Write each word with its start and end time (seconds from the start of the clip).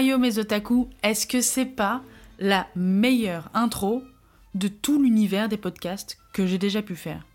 Ohio 0.00 0.16
Mesotaku, 0.16 0.88
est-ce 1.02 1.26
que 1.26 1.42
c'est 1.42 1.66
pas 1.66 2.00
la 2.38 2.66
meilleure 2.74 3.50
intro 3.52 4.02
de 4.54 4.66
tout 4.66 5.00
l'univers 5.00 5.50
des 5.50 5.58
podcasts 5.58 6.16
que 6.32 6.46
j'ai 6.46 6.56
déjà 6.56 6.80
pu 6.80 6.96
faire? 6.96 7.26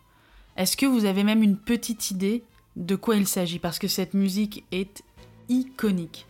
Est-ce 0.57 0.75
que 0.75 0.87
vous 0.87 1.05
avez 1.05 1.23
même 1.23 1.43
une 1.43 1.57
petite 1.57 2.09
idée 2.09 2.43
de 2.75 2.95
quoi 2.95 3.17
il 3.17 3.27
s'agit? 3.27 3.59
Parce 3.59 3.77
que 3.77 3.87
cette 3.87 4.15
musique 4.15 4.63
est 4.71 5.03
iconique. 5.47 6.25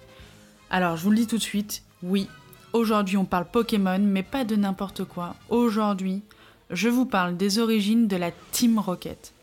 Alors, 0.69 0.97
je 0.97 1.03
vous 1.03 1.11
le 1.11 1.15
dis 1.15 1.27
tout 1.27 1.37
de 1.37 1.41
suite, 1.41 1.83
oui, 2.03 2.27
aujourd'hui 2.73 3.15
on 3.15 3.23
parle 3.23 3.49
Pokémon, 3.49 3.99
mais 3.99 4.23
pas 4.23 4.43
de 4.43 4.57
n'importe 4.57 5.05
quoi. 5.05 5.37
Aujourd'hui, 5.47 6.21
je 6.69 6.89
vous 6.89 7.05
parle 7.05 7.37
des 7.37 7.59
origines 7.59 8.09
de 8.09 8.17
la 8.17 8.31
Team 8.51 8.77
Rocket. 8.77 9.33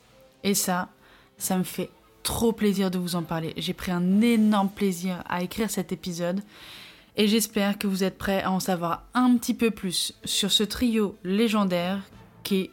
Et 0.44 0.52
ça, 0.52 0.90
ça 1.38 1.56
me 1.56 1.64
fait 1.64 1.88
trop 2.22 2.52
plaisir 2.52 2.90
de 2.90 2.98
vous 2.98 3.16
en 3.16 3.22
parler. 3.22 3.54
J'ai 3.56 3.72
pris 3.72 3.92
un 3.92 4.20
énorme 4.20 4.68
plaisir 4.68 5.24
à 5.26 5.42
écrire 5.42 5.70
cet 5.70 5.90
épisode 5.90 6.42
et 7.16 7.28
j'espère 7.28 7.78
que 7.78 7.86
vous 7.86 8.04
êtes 8.04 8.18
prêts 8.18 8.42
à 8.42 8.50
en 8.50 8.60
savoir 8.60 9.06
un 9.14 9.36
petit 9.36 9.54
peu 9.54 9.70
plus 9.70 10.14
sur 10.24 10.50
ce 10.50 10.62
trio 10.62 11.16
légendaire 11.24 12.02
qu'est 12.42 12.70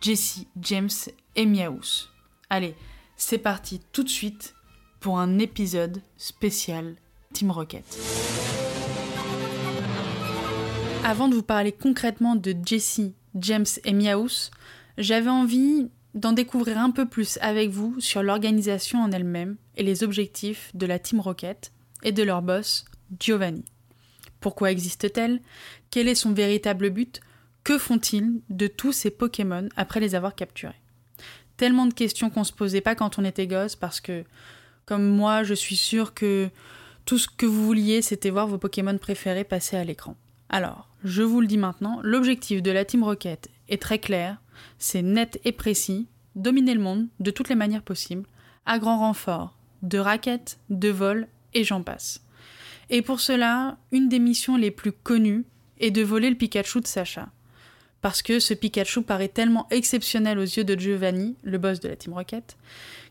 Jesse, 0.00 0.44
James 0.60 0.90
et 1.34 1.46
Miaous. 1.46 2.08
Allez, 2.50 2.74
c'est 3.16 3.38
parti 3.38 3.80
tout 3.92 4.02
de 4.02 4.08
suite 4.08 4.54
pour 5.00 5.18
un 5.18 5.38
épisode 5.38 6.02
spécial 6.16 6.96
Team 7.32 7.50
Rocket. 7.50 7.84
Avant 11.04 11.28
de 11.28 11.34
vous 11.34 11.42
parler 11.42 11.72
concrètement 11.72 12.36
de 12.36 12.54
Jesse, 12.64 13.12
James 13.34 13.66
et 13.84 13.92
Miaous, 13.92 14.50
j'avais 14.98 15.30
envie 15.30 15.88
d'en 16.14 16.32
découvrir 16.32 16.78
un 16.78 16.90
peu 16.90 17.06
plus 17.06 17.38
avec 17.40 17.70
vous 17.70 17.98
sur 17.98 18.22
l'organisation 18.22 19.02
en 19.02 19.10
elle-même 19.10 19.56
et 19.76 19.82
les 19.82 20.04
objectifs 20.04 20.70
de 20.74 20.86
la 20.86 20.98
Team 20.98 21.20
Rocket 21.20 21.72
et 22.02 22.12
de 22.12 22.22
leur 22.22 22.42
boss, 22.42 22.84
Giovanni. 23.18 23.64
Pourquoi 24.40 24.70
existe-t-elle? 24.70 25.40
Quel 25.90 26.08
est 26.08 26.14
son 26.14 26.32
véritable 26.32 26.90
but? 26.90 27.20
Que 27.62 27.78
font-ils 27.78 28.42
de 28.50 28.66
tous 28.66 28.92
ces 28.92 29.10
Pokémon 29.10 29.68
après 29.76 30.00
les 30.00 30.14
avoir 30.14 30.34
capturés? 30.34 30.80
Tellement 31.56 31.86
de 31.86 31.94
questions 31.94 32.30
qu'on 32.30 32.44
se 32.44 32.52
posait 32.52 32.80
pas 32.80 32.94
quand 32.94 33.18
on 33.18 33.24
était 33.24 33.46
gosse 33.46 33.76
parce 33.76 34.00
que, 34.00 34.24
comme 34.86 35.06
moi, 35.08 35.44
je 35.44 35.54
suis 35.54 35.76
sûre 35.76 36.12
que 36.12 36.50
tout 37.04 37.18
ce 37.18 37.28
que 37.28 37.46
vous 37.46 37.64
vouliez, 37.64 38.02
c'était 38.02 38.30
voir 38.30 38.48
vos 38.48 38.58
Pokémon 38.58 38.98
préférés 38.98 39.44
passer 39.44 39.76
à 39.76 39.84
l'écran. 39.84 40.16
Alors, 40.48 40.88
je 41.04 41.22
vous 41.22 41.40
le 41.40 41.46
dis 41.46 41.58
maintenant, 41.58 42.00
l'objectif 42.02 42.62
de 42.62 42.70
la 42.70 42.84
Team 42.84 43.02
Rocket 43.02 43.50
est 43.68 43.80
très 43.80 43.98
clair, 43.98 44.40
c'est 44.78 45.02
net 45.02 45.40
et 45.44 45.52
précis, 45.52 46.06
dominer 46.34 46.74
le 46.74 46.80
monde 46.80 47.08
de 47.20 47.30
toutes 47.30 47.48
les 47.48 47.54
manières 47.54 47.82
possibles, 47.82 48.26
à 48.66 48.78
grand 48.78 48.98
renfort 48.98 49.56
de 49.82 49.98
raquettes, 49.98 50.58
de 50.70 50.88
vols 50.88 51.28
et 51.52 51.64
j'en 51.64 51.82
passe. 51.82 52.24
Et 52.90 53.02
pour 53.02 53.20
cela, 53.20 53.78
une 53.92 54.08
des 54.08 54.18
missions 54.18 54.56
les 54.56 54.70
plus 54.70 54.92
connues 54.92 55.44
est 55.78 55.90
de 55.90 56.02
voler 56.02 56.30
le 56.30 56.36
Pikachu 56.36 56.80
de 56.80 56.86
Sacha. 56.86 57.28
Parce 58.00 58.22
que 58.22 58.38
ce 58.38 58.52
Pikachu 58.54 59.02
paraît 59.02 59.28
tellement 59.28 59.66
exceptionnel 59.70 60.38
aux 60.38 60.42
yeux 60.42 60.64
de 60.64 60.78
Giovanni, 60.78 61.36
le 61.42 61.58
boss 61.58 61.80
de 61.80 61.88
la 61.88 61.96
Team 61.96 62.12
Rocket, 62.12 62.56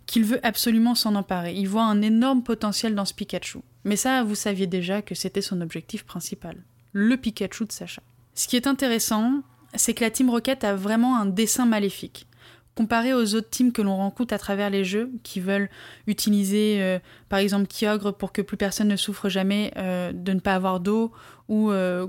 qu'il 0.05 0.23
veut 0.23 0.39
absolument 0.45 0.95
s'en 0.95 1.15
emparer. 1.15 1.53
Il 1.55 1.67
voit 1.67 1.85
un 1.85 2.01
énorme 2.01 2.43
potentiel 2.43 2.93
dans 2.93 3.05
ce 3.05 3.13
Pikachu. 3.13 3.59
Mais 3.85 3.95
ça, 3.95 4.23
vous 4.23 4.35
saviez 4.35 4.67
déjà 4.67 5.01
que 5.01 5.15
c'était 5.15 5.41
son 5.41 5.61
objectif 5.61 6.03
principal. 6.03 6.63
Le 6.91 7.17
Pikachu 7.17 7.65
de 7.65 7.71
Sacha. 7.71 8.03
Ce 8.35 8.47
qui 8.47 8.55
est 8.55 8.67
intéressant, 8.67 9.41
c'est 9.75 9.93
que 9.93 10.03
la 10.03 10.11
Team 10.11 10.29
Rocket 10.29 10.63
a 10.63 10.75
vraiment 10.75 11.17
un 11.17 11.25
dessin 11.25 11.65
maléfique. 11.65 12.27
Comparé 12.75 13.13
aux 13.13 13.35
autres 13.35 13.49
teams 13.49 13.71
que 13.71 13.83
l'on 13.83 13.95
rencontre 13.95 14.33
à 14.33 14.39
travers 14.39 14.71
les 14.71 14.83
jeux, 14.83 15.11
qui 15.21 15.39
veulent 15.39 15.69
utiliser 16.07 16.81
euh, 16.81 16.97
par 17.29 17.37
exemple 17.37 17.67
Kyogre 17.67 18.15
pour 18.15 18.31
que 18.31 18.41
plus 18.41 18.57
personne 18.57 18.87
ne 18.87 18.95
souffre 18.95 19.29
jamais 19.29 19.71
euh, 19.77 20.11
de 20.11 20.33
ne 20.33 20.39
pas 20.39 20.55
avoir 20.55 20.79
d'eau 20.79 21.11
ou, 21.49 21.69
euh, 21.69 22.07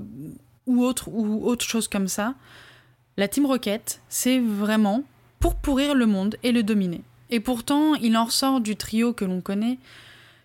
ou, 0.65 0.83
autre, 0.83 1.09
ou 1.09 1.45
autre 1.45 1.63
chose 1.63 1.87
comme 1.87 2.07
ça, 2.07 2.33
la 3.17 3.27
Team 3.27 3.45
Rocket, 3.45 4.01
c'est 4.09 4.39
vraiment 4.39 5.03
pour 5.39 5.55
pourrir 5.55 5.93
le 5.93 6.07
monde 6.07 6.35
et 6.41 6.51
le 6.51 6.63
dominer. 6.63 7.03
Et 7.29 7.39
pourtant, 7.39 7.93
il 7.95 8.17
en 8.17 8.25
ressort 8.25 8.59
du 8.59 8.75
trio 8.75 9.13
que 9.13 9.25
l'on 9.25 9.41
connaît 9.41 9.77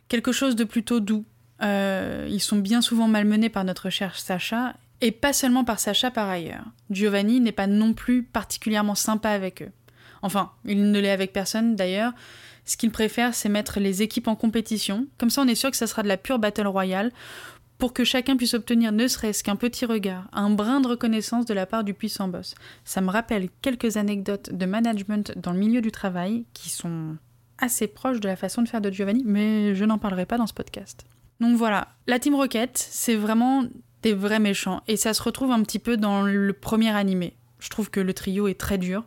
quelque 0.08 0.32
chose 0.32 0.54
de 0.54 0.64
plutôt 0.64 1.00
doux. 1.00 1.24
ils 1.62 2.40
sont 2.40 2.58
bien 2.58 2.82
souvent 2.82 3.08
malmenés 3.08 3.48
par 3.48 3.64
notre 3.64 3.88
cher 3.88 4.18
Sacha 4.18 4.74
et 5.00 5.12
pas 5.12 5.32
seulement 5.32 5.64
par 5.64 5.80
Sacha 5.80 6.10
par 6.10 6.28
ailleurs. 6.28 6.64
Giovanni 6.90 7.40
n'est 7.40 7.52
pas 7.52 7.66
non 7.66 7.94
plus 7.94 8.22
particulièrement 8.22 8.94
sympa 8.94 9.30
avec 9.30 9.62
eux. 9.62 9.70
Enfin, 10.22 10.50
il 10.64 10.90
ne 10.90 11.00
l'est 11.00 11.10
avec 11.10 11.32
personne 11.32 11.76
d'ailleurs. 11.76 12.12
Ce 12.64 12.76
qu'il 12.76 12.90
préfère, 12.90 13.34
c'est 13.34 13.48
mettre 13.48 13.80
les 13.80 14.02
équipes 14.02 14.28
en 14.28 14.36
compétition. 14.36 15.06
Comme 15.18 15.30
ça, 15.30 15.42
on 15.42 15.48
est 15.48 15.54
sûr 15.54 15.70
que 15.70 15.76
ça 15.76 15.86
sera 15.86 16.02
de 16.02 16.08
la 16.08 16.16
pure 16.16 16.38
battle 16.38 16.66
royale 16.66 17.10
pour 17.78 17.94
que 17.94 18.04
chacun 18.04 18.36
puisse 18.36 18.54
obtenir 18.54 18.92
ne 18.92 19.08
serait-ce 19.08 19.42
qu'un 19.42 19.56
petit 19.56 19.86
regard, 19.86 20.28
un 20.32 20.50
brin 20.50 20.80
de 20.80 20.86
reconnaissance 20.86 21.46
de 21.46 21.54
la 21.54 21.64
part 21.64 21.82
du 21.82 21.94
puissant 21.94 22.28
boss. 22.28 22.54
Ça 22.84 23.00
me 23.00 23.10
rappelle 23.10 23.48
quelques 23.62 23.96
anecdotes 23.96 24.54
de 24.54 24.66
management 24.66 25.32
dans 25.38 25.52
le 25.52 25.58
milieu 25.58 25.80
du 25.80 25.90
travail 25.90 26.44
qui 26.52 26.68
sont 26.68 27.16
assez 27.58 27.86
proches 27.86 28.20
de 28.20 28.28
la 28.28 28.36
façon 28.36 28.62
de 28.62 28.68
faire 28.68 28.82
de 28.82 28.90
Giovanni, 28.90 29.22
mais 29.24 29.74
je 29.74 29.84
n'en 29.84 29.98
parlerai 29.98 30.26
pas 30.26 30.36
dans 30.36 30.46
ce 30.46 30.52
podcast. 30.52 31.06
Donc 31.40 31.56
voilà, 31.56 31.88
la 32.06 32.18
Team 32.18 32.34
Rocket, 32.34 32.76
c'est 32.76 33.16
vraiment 33.16 33.64
des 34.02 34.12
vrais 34.12 34.40
méchants. 34.40 34.82
Et 34.86 34.96
ça 34.96 35.14
se 35.14 35.22
retrouve 35.22 35.50
un 35.50 35.62
petit 35.62 35.78
peu 35.78 35.96
dans 35.96 36.22
le 36.22 36.52
premier 36.52 36.90
animé. 36.90 37.34
Je 37.60 37.70
trouve 37.70 37.90
que 37.90 38.00
le 38.00 38.14
trio 38.14 38.46
est 38.46 38.58
très 38.60 38.78
dur, 38.78 39.04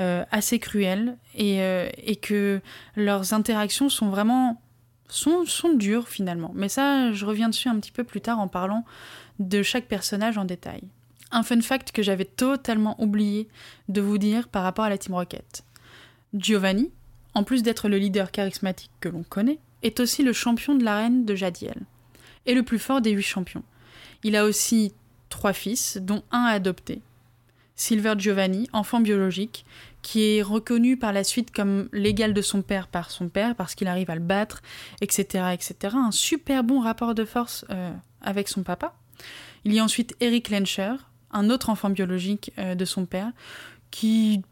euh, 0.00 0.24
assez 0.30 0.58
cruel, 0.58 1.16
et, 1.34 1.60
euh, 1.62 1.88
et, 1.98 2.16
que 2.16 2.60
leurs 2.96 3.34
interactions 3.34 3.88
sont 3.88 4.08
vraiment. 4.08 4.60
Sont, 5.08 5.44
sont 5.44 5.74
dures 5.74 6.08
finalement. 6.08 6.52
Mais 6.54 6.68
ça, 6.68 7.12
je 7.12 7.26
reviens 7.26 7.48
dessus 7.48 7.68
un 7.68 7.80
petit 7.80 7.90
peu 7.90 8.04
plus 8.04 8.20
tard 8.20 8.38
en 8.38 8.46
parlant 8.46 8.84
de 9.40 9.62
chaque 9.62 9.86
personnage 9.86 10.38
en 10.38 10.44
détail. 10.44 10.82
Un 11.32 11.42
fun 11.42 11.60
fact 11.60 11.90
que 11.90 12.02
j'avais 12.02 12.24
totalement 12.24 12.94
oublié 13.02 13.48
de 13.88 14.00
vous 14.00 14.18
dire 14.18 14.46
par 14.46 14.62
rapport 14.62 14.84
à 14.84 14.88
la 14.88 14.98
Team 14.98 15.14
Rocket. 15.14 15.64
Giovanni, 16.32 16.90
en 17.34 17.42
plus 17.42 17.64
d'être 17.64 17.88
le 17.88 17.98
leader 17.98 18.30
charismatique 18.30 18.92
que 19.00 19.08
l'on 19.08 19.24
connaît, 19.24 19.58
est 19.82 19.98
aussi 19.98 20.22
le 20.22 20.32
champion 20.32 20.76
de 20.76 20.84
l'arène 20.84 21.24
de 21.24 21.34
Jadiel, 21.34 21.82
et 22.46 22.54
le 22.54 22.62
plus 22.62 22.78
fort 22.78 23.00
des 23.00 23.10
huit 23.10 23.22
champions. 23.22 23.64
Il 24.22 24.36
a 24.36 24.44
aussi 24.44 24.92
trois 25.28 25.52
fils, 25.52 25.98
dont 26.00 26.22
un 26.30 26.44
adopté. 26.44 27.02
Silver 27.80 28.12
Giovanni, 28.18 28.68
enfant 28.74 29.00
biologique, 29.00 29.64
qui 30.02 30.36
est 30.36 30.42
reconnu 30.42 30.98
par 30.98 31.14
la 31.14 31.24
suite 31.24 31.50
comme 31.50 31.88
l'égal 31.94 32.34
de 32.34 32.42
son 32.42 32.60
père 32.60 32.88
par 32.88 33.10
son 33.10 33.30
père, 33.30 33.54
parce 33.54 33.74
qu'il 33.74 33.88
arrive 33.88 34.10
à 34.10 34.14
le 34.14 34.20
battre, 34.20 34.60
etc., 35.00 35.54
etc. 35.54 35.96
Un 35.96 36.10
super 36.10 36.62
bon 36.62 36.80
rapport 36.80 37.14
de 37.14 37.24
force 37.24 37.64
euh, 37.70 37.90
avec 38.20 38.48
son 38.48 38.64
papa. 38.64 38.94
Il 39.64 39.72
y 39.72 39.78
a 39.78 39.84
ensuite 39.84 40.14
Eric 40.20 40.50
Lencher, 40.50 40.92
un 41.30 41.48
autre 41.48 41.70
enfant 41.70 41.88
biologique 41.88 42.52
euh, 42.58 42.74
de 42.74 42.84
son 42.84 43.06
père, 43.06 43.32
qui 43.90 44.42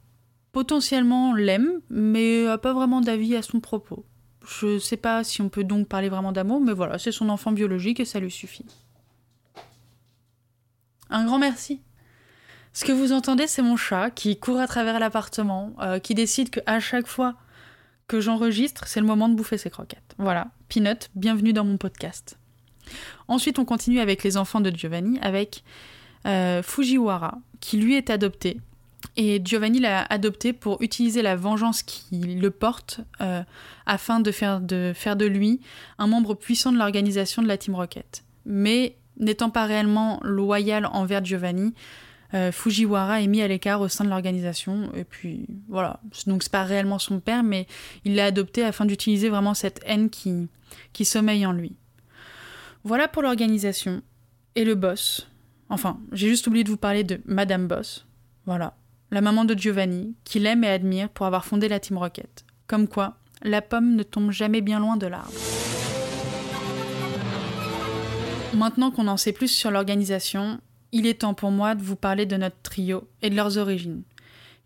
potentiellement 0.52 1.34
l'aime, 1.34 1.82
mais 1.90 2.44
n'a 2.44 2.56
pas 2.56 2.72
vraiment 2.72 3.02
d'avis 3.02 3.36
à 3.36 3.42
son 3.42 3.60
propos. 3.60 4.06
Je 4.48 4.66
ne 4.66 4.78
sais 4.78 4.96
pas 4.96 5.22
si 5.22 5.42
on 5.42 5.50
peut 5.50 5.64
donc 5.64 5.86
parler 5.86 6.08
vraiment 6.08 6.32
d'amour, 6.32 6.62
mais 6.62 6.72
voilà, 6.72 6.98
c'est 6.98 7.12
son 7.12 7.28
enfant 7.28 7.52
biologique 7.52 8.00
et 8.00 8.06
ça 8.06 8.20
lui 8.20 8.30
suffit. 8.30 8.64
Un 11.10 11.26
grand 11.26 11.38
merci. 11.38 11.82
Ce 12.72 12.84
que 12.84 12.92
vous 12.92 13.12
entendez, 13.12 13.46
c'est 13.46 13.62
mon 13.62 13.76
chat 13.76 14.10
qui 14.10 14.38
court 14.38 14.58
à 14.58 14.66
travers 14.66 14.98
l'appartement, 15.00 15.72
euh, 15.80 15.98
qui 15.98 16.14
décide 16.14 16.50
qu'à 16.50 16.80
chaque 16.80 17.06
fois 17.06 17.34
que 18.06 18.20
j'enregistre, 18.20 18.86
c'est 18.86 19.00
le 19.00 19.06
moment 19.06 19.28
de 19.28 19.34
bouffer 19.34 19.58
ses 19.58 19.70
croquettes. 19.70 20.14
Voilà, 20.18 20.48
Peanut, 20.68 21.10
bienvenue 21.14 21.52
dans 21.52 21.64
mon 21.64 21.76
podcast. 21.76 22.38
Ensuite, 23.26 23.58
on 23.58 23.64
continue 23.64 24.00
avec 24.00 24.22
les 24.22 24.36
enfants 24.36 24.60
de 24.60 24.70
Giovanni, 24.70 25.18
avec 25.20 25.62
euh, 26.26 26.62
Fujiwara, 26.62 27.38
qui 27.60 27.78
lui 27.78 27.94
est 27.96 28.10
adopté. 28.10 28.60
Et 29.16 29.40
Giovanni 29.44 29.80
l'a 29.80 30.04
adopté 30.04 30.52
pour 30.52 30.80
utiliser 30.80 31.22
la 31.22 31.36
vengeance 31.36 31.82
qui 31.82 32.20
le 32.20 32.50
porte 32.50 33.00
euh, 33.20 33.42
afin 33.86 34.20
de 34.20 34.30
faire, 34.30 34.60
de 34.60 34.92
faire 34.94 35.16
de 35.16 35.26
lui 35.26 35.60
un 35.98 36.06
membre 36.06 36.34
puissant 36.34 36.72
de 36.72 36.78
l'organisation 36.78 37.42
de 37.42 37.48
la 37.48 37.58
Team 37.58 37.74
Rocket. 37.74 38.24
Mais 38.46 38.96
N'étant 39.18 39.50
pas 39.50 39.66
réellement 39.66 40.20
loyal 40.22 40.86
envers 40.86 41.24
Giovanni, 41.24 41.74
euh, 42.34 42.52
Fujiwara 42.52 43.22
est 43.22 43.26
mis 43.26 43.42
à 43.42 43.48
l'écart 43.48 43.80
au 43.80 43.88
sein 43.88 44.04
de 44.04 44.10
l'organisation. 44.10 44.90
Et 44.94 45.04
puis 45.04 45.46
voilà, 45.68 46.00
donc 46.26 46.42
c'est 46.42 46.52
pas 46.52 46.64
réellement 46.64 46.98
son 46.98 47.20
père, 47.20 47.42
mais 47.42 47.66
il 48.04 48.14
l'a 48.14 48.26
adopté 48.26 48.64
afin 48.64 48.84
d'utiliser 48.84 49.28
vraiment 49.28 49.54
cette 49.54 49.80
haine 49.84 50.10
qui, 50.10 50.48
qui 50.92 51.04
sommeille 51.04 51.46
en 51.46 51.52
lui. 51.52 51.76
Voilà 52.84 53.08
pour 53.08 53.22
l'organisation. 53.22 54.02
Et 54.54 54.64
le 54.64 54.74
boss. 54.74 55.28
Enfin, 55.68 56.00
j'ai 56.12 56.28
juste 56.28 56.46
oublié 56.46 56.64
de 56.64 56.70
vous 56.70 56.76
parler 56.76 57.04
de 57.04 57.20
Madame 57.26 57.68
Boss. 57.68 58.06
Voilà, 58.46 58.74
la 59.10 59.20
maman 59.20 59.44
de 59.44 59.54
Giovanni, 59.54 60.16
qu'il 60.24 60.46
aime 60.46 60.64
et 60.64 60.68
admire 60.68 61.10
pour 61.10 61.26
avoir 61.26 61.44
fondé 61.44 61.68
la 61.68 61.78
Team 61.78 61.98
Rocket. 61.98 62.44
Comme 62.66 62.88
quoi, 62.88 63.18
la 63.42 63.62
pomme 63.62 63.94
ne 63.94 64.02
tombe 64.02 64.30
jamais 64.30 64.62
bien 64.62 64.80
loin 64.80 64.96
de 64.96 65.06
l'arbre. 65.06 65.32
Maintenant 68.54 68.90
qu'on 68.90 69.06
en 69.06 69.16
sait 69.16 69.32
plus 69.32 69.48
sur 69.48 69.70
l'organisation, 69.70 70.58
il 70.92 71.06
est 71.06 71.20
temps 71.20 71.34
pour 71.34 71.50
moi 71.50 71.74
de 71.74 71.82
vous 71.82 71.96
parler 71.96 72.26
de 72.26 72.36
notre 72.36 72.60
trio 72.62 73.08
et 73.22 73.30
de 73.30 73.36
leurs 73.36 73.58
origines. 73.58 74.02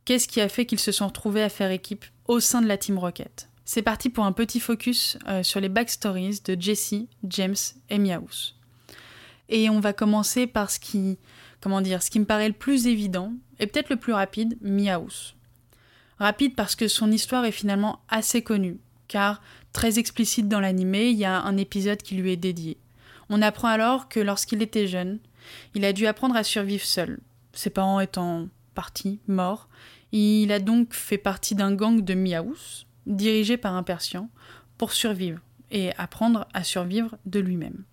Qu'est-ce 0.04 0.28
qui 0.28 0.40
a 0.40 0.48
fait 0.48 0.66
qu'ils 0.66 0.80
se 0.80 0.92
sont 0.92 1.06
retrouvés 1.06 1.42
à 1.42 1.48
faire 1.48 1.70
équipe 1.70 2.04
au 2.26 2.40
sein 2.40 2.60
de 2.60 2.66
la 2.66 2.76
Team 2.76 2.98
Rocket? 2.98 3.48
C'est 3.64 3.82
parti 3.82 4.10
pour 4.10 4.24
un 4.24 4.32
petit 4.32 4.60
focus 4.60 5.16
euh, 5.28 5.42
sur 5.42 5.60
les 5.60 5.68
backstories 5.68 6.40
de 6.44 6.60
Jesse, 6.60 7.06
James 7.24 7.54
et 7.88 7.98
Miaous. 7.98 8.54
Et 9.48 9.70
on 9.70 9.80
va 9.80 9.92
commencer 9.92 10.46
par 10.46 10.70
ce 10.70 10.80
qui, 10.80 11.18
comment 11.60 11.80
dire, 11.80 12.02
ce 12.02 12.10
qui 12.10 12.18
me 12.18 12.24
paraît 12.24 12.48
le 12.48 12.54
plus 12.54 12.86
évident, 12.86 13.32
et 13.60 13.66
peut-être 13.66 13.90
le 13.90 13.96
plus 13.96 14.12
rapide, 14.12 14.58
Miaus. 14.60 15.34
Rapide 16.18 16.54
parce 16.54 16.74
que 16.74 16.88
son 16.88 17.10
histoire 17.12 17.44
est 17.44 17.52
finalement 17.52 18.00
assez 18.08 18.42
connue, 18.42 18.78
car 19.08 19.40
très 19.72 19.98
explicite 19.98 20.48
dans 20.48 20.60
l'animé, 20.60 21.08
il 21.10 21.16
y 21.16 21.24
a 21.24 21.40
un 21.40 21.56
épisode 21.56 22.02
qui 22.02 22.16
lui 22.16 22.32
est 22.32 22.36
dédié. 22.36 22.78
On 23.28 23.42
apprend 23.42 23.68
alors 23.68 24.08
que 24.08 24.20
lorsqu'il 24.20 24.62
était 24.62 24.88
jeune, 24.88 25.18
il 25.74 25.84
a 25.84 25.92
dû 25.92 26.06
apprendre 26.06 26.36
à 26.36 26.44
survivre 26.44 26.84
seul, 26.84 27.20
ses 27.52 27.70
parents 27.70 28.00
étant 28.00 28.48
partis, 28.74 29.20
morts. 29.28 29.68
Il 30.12 30.52
a 30.52 30.58
donc 30.58 30.94
fait 30.94 31.18
partie 31.18 31.54
d'un 31.54 31.74
gang 31.74 32.02
de 32.02 32.14
Miaous, 32.14 32.84
dirigé 33.06 33.56
par 33.56 33.74
un 33.74 33.82
Persian, 33.82 34.28
pour 34.78 34.92
survivre 34.92 35.40
et 35.70 35.90
apprendre 35.96 36.46
à 36.52 36.64
survivre 36.64 37.16
de 37.24 37.40
lui-même. 37.40 37.84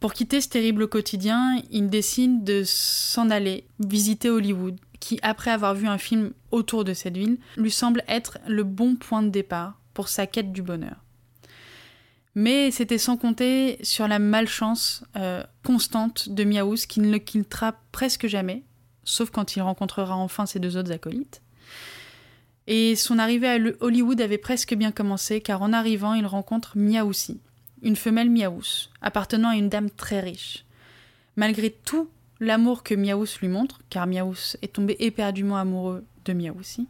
Pour 0.00 0.12
quitter 0.12 0.40
ce 0.40 0.48
terrible 0.48 0.88
quotidien, 0.88 1.60
il 1.70 1.88
décide 1.88 2.44
de 2.44 2.62
s'en 2.64 3.30
aller 3.30 3.66
visiter 3.80 4.30
Hollywood, 4.30 4.78
qui, 5.00 5.18
après 5.22 5.50
avoir 5.50 5.74
vu 5.74 5.88
un 5.88 5.98
film 5.98 6.32
autour 6.50 6.84
de 6.84 6.94
cette 6.94 7.16
ville, 7.16 7.38
lui 7.56 7.70
semble 7.70 8.04
être 8.06 8.38
le 8.46 8.64
bon 8.64 8.96
point 8.96 9.22
de 9.22 9.28
départ 9.28 9.80
pour 9.94 10.08
sa 10.08 10.26
quête 10.26 10.52
du 10.52 10.62
bonheur. 10.62 11.04
Mais 12.40 12.70
c'était 12.70 12.98
sans 12.98 13.16
compter 13.16 13.78
sur 13.82 14.06
la 14.06 14.20
malchance 14.20 15.02
euh, 15.16 15.42
constante 15.64 16.28
de 16.28 16.44
Miaous 16.44 16.86
qui 16.88 17.00
ne 17.00 17.10
le 17.10 17.18
quittera 17.18 17.74
presque 17.90 18.28
jamais, 18.28 18.62
sauf 19.02 19.30
quand 19.30 19.56
il 19.56 19.60
rencontrera 19.60 20.14
enfin 20.14 20.46
ses 20.46 20.60
deux 20.60 20.76
autres 20.76 20.92
acolytes. 20.92 21.42
Et 22.68 22.94
son 22.94 23.18
arrivée 23.18 23.48
à 23.48 23.58
Hollywood 23.80 24.20
avait 24.20 24.38
presque 24.38 24.76
bien 24.76 24.92
commencé, 24.92 25.40
car 25.40 25.62
en 25.62 25.72
arrivant, 25.72 26.14
il 26.14 26.26
rencontre 26.26 26.78
Miaoussi, 26.78 27.40
une 27.82 27.96
femelle 27.96 28.30
Miaous, 28.30 28.86
appartenant 29.02 29.48
à 29.48 29.56
une 29.56 29.68
dame 29.68 29.90
très 29.90 30.20
riche. 30.20 30.64
Malgré 31.34 31.70
tout 31.70 32.08
l'amour 32.38 32.84
que 32.84 32.94
Miaous 32.94 33.40
lui 33.40 33.48
montre, 33.48 33.80
car 33.90 34.06
Miaous 34.06 34.54
est 34.62 34.74
tombé 34.74 34.94
éperdument 35.00 35.56
amoureux 35.56 36.04
de 36.24 36.32
Miaoussi, 36.32 36.86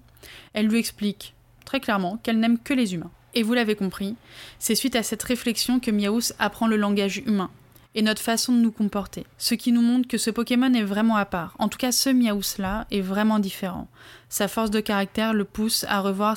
elle 0.52 0.66
lui 0.66 0.78
explique 0.78 1.34
très 1.64 1.80
clairement 1.80 2.18
qu'elle 2.18 2.38
n'aime 2.38 2.58
que 2.58 2.74
les 2.74 2.92
humains. 2.92 3.12
Et 3.38 3.44
vous 3.44 3.54
l'avez 3.54 3.76
compris, 3.76 4.16
c'est 4.58 4.74
suite 4.74 4.96
à 4.96 5.04
cette 5.04 5.22
réflexion 5.22 5.78
que 5.78 5.92
Miaous 5.92 6.32
apprend 6.40 6.66
le 6.66 6.76
langage 6.76 7.18
humain 7.18 7.52
et 7.94 8.02
notre 8.02 8.20
façon 8.20 8.52
de 8.52 8.58
nous 8.58 8.72
comporter. 8.72 9.26
Ce 9.38 9.54
qui 9.54 9.70
nous 9.70 9.80
montre 9.80 10.08
que 10.08 10.18
ce 10.18 10.30
Pokémon 10.30 10.74
est 10.74 10.82
vraiment 10.82 11.14
à 11.14 11.24
part. 11.24 11.54
En 11.60 11.68
tout 11.68 11.78
cas, 11.78 11.92
ce 11.92 12.10
Miaous-là 12.10 12.88
est 12.90 13.00
vraiment 13.00 13.38
différent. 13.38 13.86
Sa 14.28 14.48
force 14.48 14.72
de 14.72 14.80
caractère 14.80 15.34
le 15.34 15.44
pousse 15.44 15.86
à 15.88 16.00
revoir 16.00 16.36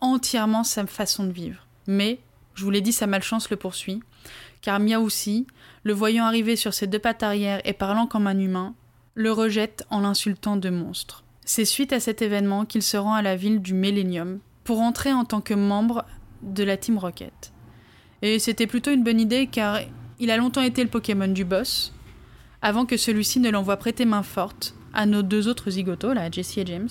entièrement 0.00 0.64
sa 0.64 0.84
façon 0.88 1.22
de 1.22 1.30
vivre. 1.30 1.68
Mais, 1.86 2.18
je 2.56 2.64
vous 2.64 2.70
l'ai 2.72 2.80
dit, 2.80 2.92
sa 2.92 3.06
malchance 3.06 3.48
le 3.48 3.56
poursuit, 3.56 4.02
car 4.60 4.80
Miaoussi, 4.80 5.46
le 5.84 5.92
voyant 5.92 6.24
arriver 6.24 6.56
sur 6.56 6.74
ses 6.74 6.88
deux 6.88 6.98
pattes 6.98 7.22
arrière 7.22 7.60
et 7.64 7.74
parlant 7.74 8.08
comme 8.08 8.26
un 8.26 8.40
humain, 8.40 8.74
le 9.14 9.30
rejette 9.30 9.86
en 9.88 10.00
l'insultant 10.00 10.56
de 10.56 10.68
monstre. 10.68 11.22
C'est 11.44 11.64
suite 11.64 11.92
à 11.92 12.00
cet 12.00 12.22
événement 12.22 12.64
qu'il 12.64 12.82
se 12.82 12.96
rend 12.96 13.14
à 13.14 13.22
la 13.22 13.36
ville 13.36 13.62
du 13.62 13.72
Millennium 13.72 14.40
pour 14.64 14.80
entrer 14.80 15.12
en 15.12 15.24
tant 15.24 15.40
que 15.40 15.54
membre 15.54 16.04
de 16.42 16.64
la 16.64 16.76
Team 16.76 16.98
Rocket. 16.98 17.52
Et 18.22 18.38
c'était 18.38 18.66
plutôt 18.66 18.90
une 18.90 19.04
bonne 19.04 19.20
idée 19.20 19.46
car 19.46 19.80
il 20.18 20.30
a 20.30 20.36
longtemps 20.36 20.62
été 20.62 20.82
le 20.82 20.90
Pokémon 20.90 21.28
du 21.28 21.44
boss, 21.44 21.94
avant 22.62 22.84
que 22.84 22.96
celui-ci 22.96 23.40
ne 23.40 23.50
l'envoie 23.50 23.78
prêter 23.78 24.04
main 24.04 24.22
forte 24.22 24.74
à 24.92 25.06
nos 25.06 25.22
deux 25.22 25.48
autres 25.48 25.70
zigotos, 25.70 26.12
là, 26.12 26.30
Jesse 26.30 26.58
et 26.58 26.66
James. 26.66 26.90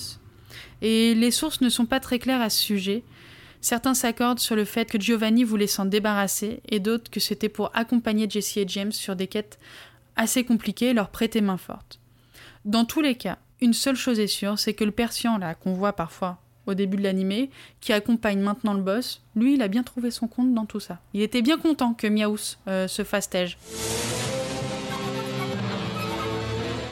Et 0.82 1.14
les 1.14 1.32
sources 1.32 1.62
ne 1.62 1.70
sont 1.70 1.86
pas 1.86 2.00
très 2.00 2.18
claires 2.18 2.42
à 2.42 2.50
ce 2.50 2.60
sujet. 2.60 3.04
Certains 3.62 3.94
s'accordent 3.94 4.40
sur 4.40 4.56
le 4.56 4.66
fait 4.66 4.90
que 4.90 5.00
Giovanni 5.00 5.44
voulait 5.44 5.68
s'en 5.68 5.86
débarrasser, 5.86 6.62
et 6.70 6.80
d'autres 6.80 7.12
que 7.12 7.20
c'était 7.20 7.50
pour 7.50 7.70
accompagner 7.76 8.28
Jesse 8.30 8.58
et 8.58 8.68
James 8.68 8.92
sur 8.92 9.16
des 9.16 9.28
quêtes 9.28 9.60
assez 10.16 10.44
compliquées 10.44 10.90
et 10.90 10.94
leur 10.94 11.10
prêter 11.10 11.42
main 11.42 11.58
forte. 11.58 12.00
Dans 12.66 12.86
tous 12.86 13.02
les 13.02 13.16
cas, 13.16 13.38
une 13.62 13.74
seule 13.74 13.96
chose 13.96 14.20
est 14.20 14.28
sûre, 14.28 14.58
c'est 14.58 14.74
que 14.74 14.84
le 14.84 14.92
Persian, 14.92 15.38
là, 15.38 15.54
qu'on 15.54 15.74
voit 15.74 15.94
parfois 15.94 16.40
au 16.66 16.74
début 16.74 16.98
de 16.98 17.04
l'animé, 17.04 17.50
qui 17.82 17.94
accompagne 17.94 18.40
maintenant 18.40 18.74
le 18.74 18.82
boss, 18.82 19.22
lui, 19.36 19.56
il 19.56 19.62
a 19.62 19.68
bien 19.68 19.84
trouvé 19.84 20.12
son 20.12 20.28
compte 20.28 20.54
dans 20.54 20.66
tout 20.66 20.80
ça. 20.80 21.00
Il 21.14 21.22
était 21.22 21.42
bien 21.42 21.58
content 21.58 21.94
que 21.94 22.08
Miaous 22.08 22.58
euh, 22.68 22.88
se 22.88 23.04
fasse 23.04 23.30
tège. 23.30 23.58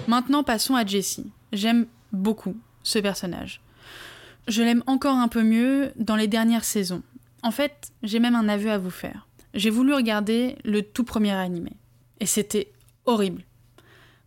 Maintenant, 0.07 0.43
passons 0.43 0.75
à 0.75 0.85
Jessie. 0.85 1.31
J'aime 1.51 1.85
beaucoup 2.11 2.55
ce 2.83 2.99
personnage. 2.99 3.61
Je 4.47 4.63
l'aime 4.63 4.83
encore 4.87 5.15
un 5.15 5.27
peu 5.27 5.43
mieux 5.43 5.91
dans 5.97 6.15
les 6.15 6.27
dernières 6.27 6.63
saisons. 6.63 7.03
En 7.43 7.51
fait, 7.51 7.91
j'ai 8.03 8.19
même 8.19 8.35
un 8.35 8.47
aveu 8.47 8.71
à 8.71 8.77
vous 8.77 8.89
faire. 8.89 9.27
J'ai 9.53 9.69
voulu 9.69 9.93
regarder 9.93 10.57
le 10.63 10.81
tout 10.81 11.03
premier 11.03 11.31
animé. 11.31 11.73
Et 12.19 12.25
c'était 12.25 12.71
horrible. 13.05 13.43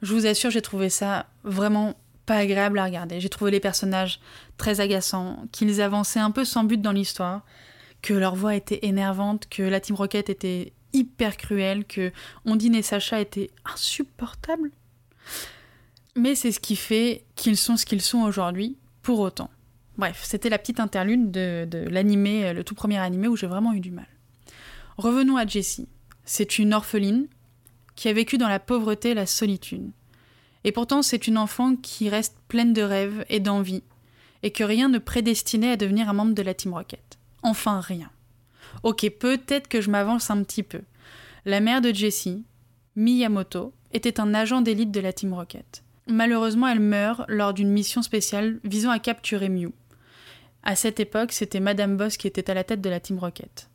Je 0.02 0.14
vous 0.14 0.26
assure, 0.26 0.50
j'ai 0.50 0.62
trouvé 0.62 0.88
ça 0.88 1.26
vraiment 1.44 1.94
pas 2.30 2.36
agréable 2.36 2.78
à 2.78 2.84
regarder. 2.84 3.18
J'ai 3.18 3.28
trouvé 3.28 3.50
les 3.50 3.58
personnages 3.58 4.20
très 4.56 4.78
agaçants, 4.78 5.48
qu'ils 5.50 5.80
avançaient 5.80 6.20
un 6.20 6.30
peu 6.30 6.44
sans 6.44 6.62
but 6.62 6.80
dans 6.80 6.92
l'histoire, 6.92 7.44
que 8.02 8.14
leur 8.14 8.36
voix 8.36 8.54
était 8.54 8.78
énervante, 8.82 9.48
que 9.48 9.64
la 9.64 9.80
Team 9.80 9.96
Rocket 9.96 10.30
était 10.30 10.72
hyper 10.92 11.36
cruelle, 11.36 11.84
que 11.84 12.12
Ondine 12.44 12.76
et 12.76 12.82
Sacha 12.82 13.20
étaient 13.20 13.50
insupportables. 13.64 14.70
Mais 16.14 16.36
c'est 16.36 16.52
ce 16.52 16.60
qui 16.60 16.76
fait 16.76 17.24
qu'ils 17.34 17.56
sont 17.56 17.76
ce 17.76 17.84
qu'ils 17.84 18.00
sont 18.00 18.20
aujourd'hui, 18.20 18.78
pour 19.02 19.18
autant. 19.18 19.50
Bref, 19.98 20.20
c'était 20.22 20.50
la 20.50 20.58
petite 20.58 20.78
interlude 20.78 21.32
de, 21.32 21.66
de 21.68 21.80
l'animé, 21.88 22.52
le 22.52 22.62
tout 22.62 22.76
premier 22.76 22.98
animé 22.98 23.26
où 23.26 23.34
j'ai 23.34 23.48
vraiment 23.48 23.72
eu 23.72 23.80
du 23.80 23.90
mal. 23.90 24.06
Revenons 24.98 25.36
à 25.36 25.48
Jessie. 25.48 25.88
C'est 26.24 26.60
une 26.60 26.74
orpheline 26.74 27.26
qui 27.96 28.08
a 28.08 28.12
vécu 28.12 28.38
dans 28.38 28.48
la 28.48 28.60
pauvreté 28.60 29.10
et 29.10 29.14
la 29.14 29.26
solitude. 29.26 29.90
Et 30.64 30.72
pourtant, 30.72 31.02
c'est 31.02 31.26
une 31.26 31.38
enfant 31.38 31.76
qui 31.76 32.08
reste 32.08 32.36
pleine 32.48 32.72
de 32.72 32.82
rêves 32.82 33.24
et 33.28 33.40
d'envie, 33.40 33.82
et 34.42 34.50
que 34.50 34.64
rien 34.64 34.88
ne 34.88 34.98
prédestinait 34.98 35.72
à 35.72 35.76
devenir 35.76 36.08
un 36.08 36.12
membre 36.12 36.34
de 36.34 36.42
la 36.42 36.54
Team 36.54 36.74
Rocket. 36.74 37.18
Enfin, 37.42 37.80
rien. 37.80 38.10
Ok, 38.82 39.08
peut-être 39.18 39.68
que 39.68 39.80
je 39.80 39.90
m'avance 39.90 40.30
un 40.30 40.42
petit 40.42 40.62
peu. 40.62 40.80
La 41.44 41.60
mère 41.60 41.80
de 41.80 41.92
Jessie, 41.92 42.44
Miyamoto, 42.96 43.72
était 43.92 44.20
un 44.20 44.34
agent 44.34 44.60
d'élite 44.60 44.90
de 44.90 45.00
la 45.00 45.12
Team 45.12 45.32
Rocket. 45.32 45.82
Malheureusement, 46.06 46.68
elle 46.68 46.80
meurt 46.80 47.22
lors 47.28 47.54
d'une 47.54 47.70
mission 47.70 48.02
spéciale 48.02 48.60
visant 48.64 48.90
à 48.90 48.98
capturer 48.98 49.48
Mew. 49.48 49.72
À 50.62 50.76
cette 50.76 51.00
époque, 51.00 51.32
c'était 51.32 51.60
Madame 51.60 51.96
Boss 51.96 52.16
qui 52.16 52.26
était 52.26 52.50
à 52.50 52.54
la 52.54 52.64
tête 52.64 52.82
de 52.82 52.90
la 52.90 53.00
Team 53.00 53.18
Rocket. 53.18 53.70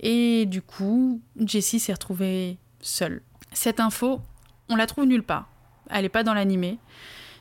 Et 0.00 0.44
du 0.46 0.60
coup, 0.60 1.20
Jessie 1.40 1.80
s'est 1.80 1.94
retrouvée 1.94 2.58
seule. 2.80 3.22
Cette 3.52 3.80
info, 3.80 4.20
on 4.68 4.76
la 4.76 4.86
trouve 4.86 5.06
nulle 5.06 5.22
part 5.22 5.48
elle 5.90 6.02
n'est 6.02 6.08
pas 6.08 6.22
dans 6.22 6.34
l'animé, 6.34 6.78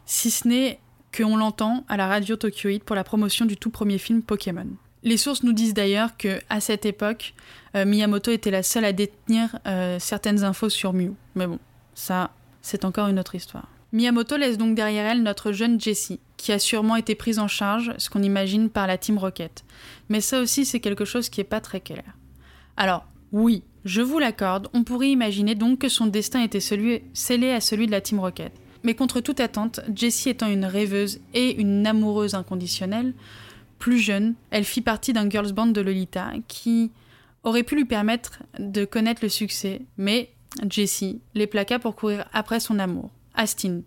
si 0.06 0.32
ce 0.32 0.48
n'est 0.48 0.80
qu'on 1.16 1.38
l'entend 1.38 1.86
à 1.88 1.98
la 1.98 2.08
radio 2.08 2.36
Tokyoïde 2.36 2.84
pour 2.84 2.96
la 2.96 3.04
promotion 3.04 3.46
du 3.46 3.58
tout 3.58 3.70
premier 3.70 3.98
film 3.98 4.22
Pokémon. 4.22 4.68
Les 5.04 5.18
sources 5.18 5.44
nous 5.44 5.54
disent 5.54 5.74
d'ailleurs 5.74 6.18
que 6.18 6.40
à 6.50 6.60
cette 6.60 6.86
époque, 6.86 7.36
euh, 7.75 7.86
Miyamoto 7.86 8.32
était 8.32 8.52
la 8.52 8.64
seule 8.64 8.86
à 8.86 8.92
détenir 8.92 9.58
euh, 9.68 10.00
certaines 10.00 10.44
infos 10.44 10.70
sur 10.70 10.94
Mew. 10.94 11.14
Mais 11.36 11.46
bon, 11.46 11.60
ça, 11.94 12.32
c'est 12.62 12.86
encore 12.86 13.08
une 13.08 13.20
autre 13.20 13.36
histoire. 13.36 13.68
Miyamoto 13.94 14.36
laisse 14.36 14.58
donc 14.58 14.75
derrière 14.75 15.06
elle 15.06 15.24
notre 15.24 15.52
jeune 15.52 15.80
Jessie, 15.80 16.20
qui 16.38 16.52
a 16.52 16.60
sûrement 16.60 16.96
été 16.96 17.16
prise 17.16 17.40
en 17.40 17.48
charge, 17.48 17.94
ce 17.98 18.10
qu'on 18.10 18.24
imagine 18.24 18.70
par 18.70 18.88
la 18.88 18.98
Team 18.98 19.18
Rocket. 19.18 19.64
Mais 20.10 20.22
ça 20.22 20.42
aussi, 20.42 20.66
c'est 20.66 20.80
quelque 20.80 21.06
chose 21.06 21.30
qui 21.30 21.40
n'est 21.40 21.46
pas 21.46 21.62
très 21.62 21.80
clair. 21.80 22.04
Alors, 22.75 23.06
oui, 23.32 23.64
je 23.86 24.01
vous 24.01 24.18
l'accorde, 24.18 24.68
on 24.74 24.84
pourrait 24.84 25.12
imaginer 25.12 25.54
donc 25.54 25.80
que 25.80 25.89
son 25.89 26.08
destin 26.08 26.42
était 26.42 26.60
celui, 26.60 27.04
scellé 27.13 27.51
à 27.51 27.62
celui 27.62 27.86
de 27.86 27.92
la 27.92 28.01
Team 28.01 28.20
Rocket. 28.20 28.51
Mais 28.84 28.96
contre 28.96 29.22
toute 29.22 29.39
attente, 29.39 29.80
Jessie 29.96 30.30
étant 30.30 30.48
une 30.48 30.65
rêveuse 30.65 31.20
et 31.34 31.60
une 31.60 31.86
amoureuse 31.86 32.34
inconditionnelle, 32.34 33.13
plus 33.77 34.00
jeune, 34.00 34.34
elle 34.50 34.63
fit 34.63 34.82
partie 34.82 35.13
d'un 35.13 35.30
girls 35.30 35.54
band 35.54 35.68
de 35.68 35.82
Lolita 35.82 36.32
qui 36.48 36.92
aurait 37.44 37.63
pu 37.63 37.75
lui 37.75 37.86
permettre 37.86 38.39
de 38.58 38.86
connaître 38.86 39.24
le 39.24 39.30
succès, 39.30 39.82
mais 39.98 40.32
Jessie 40.68 41.22
les 41.36 41.48
plaqua 41.48 41.77
pour 41.77 41.96
courir 41.96 42.25
après 42.34 42.60
son 42.60 42.80
amour, 42.80 43.12
Astin, 43.36 43.82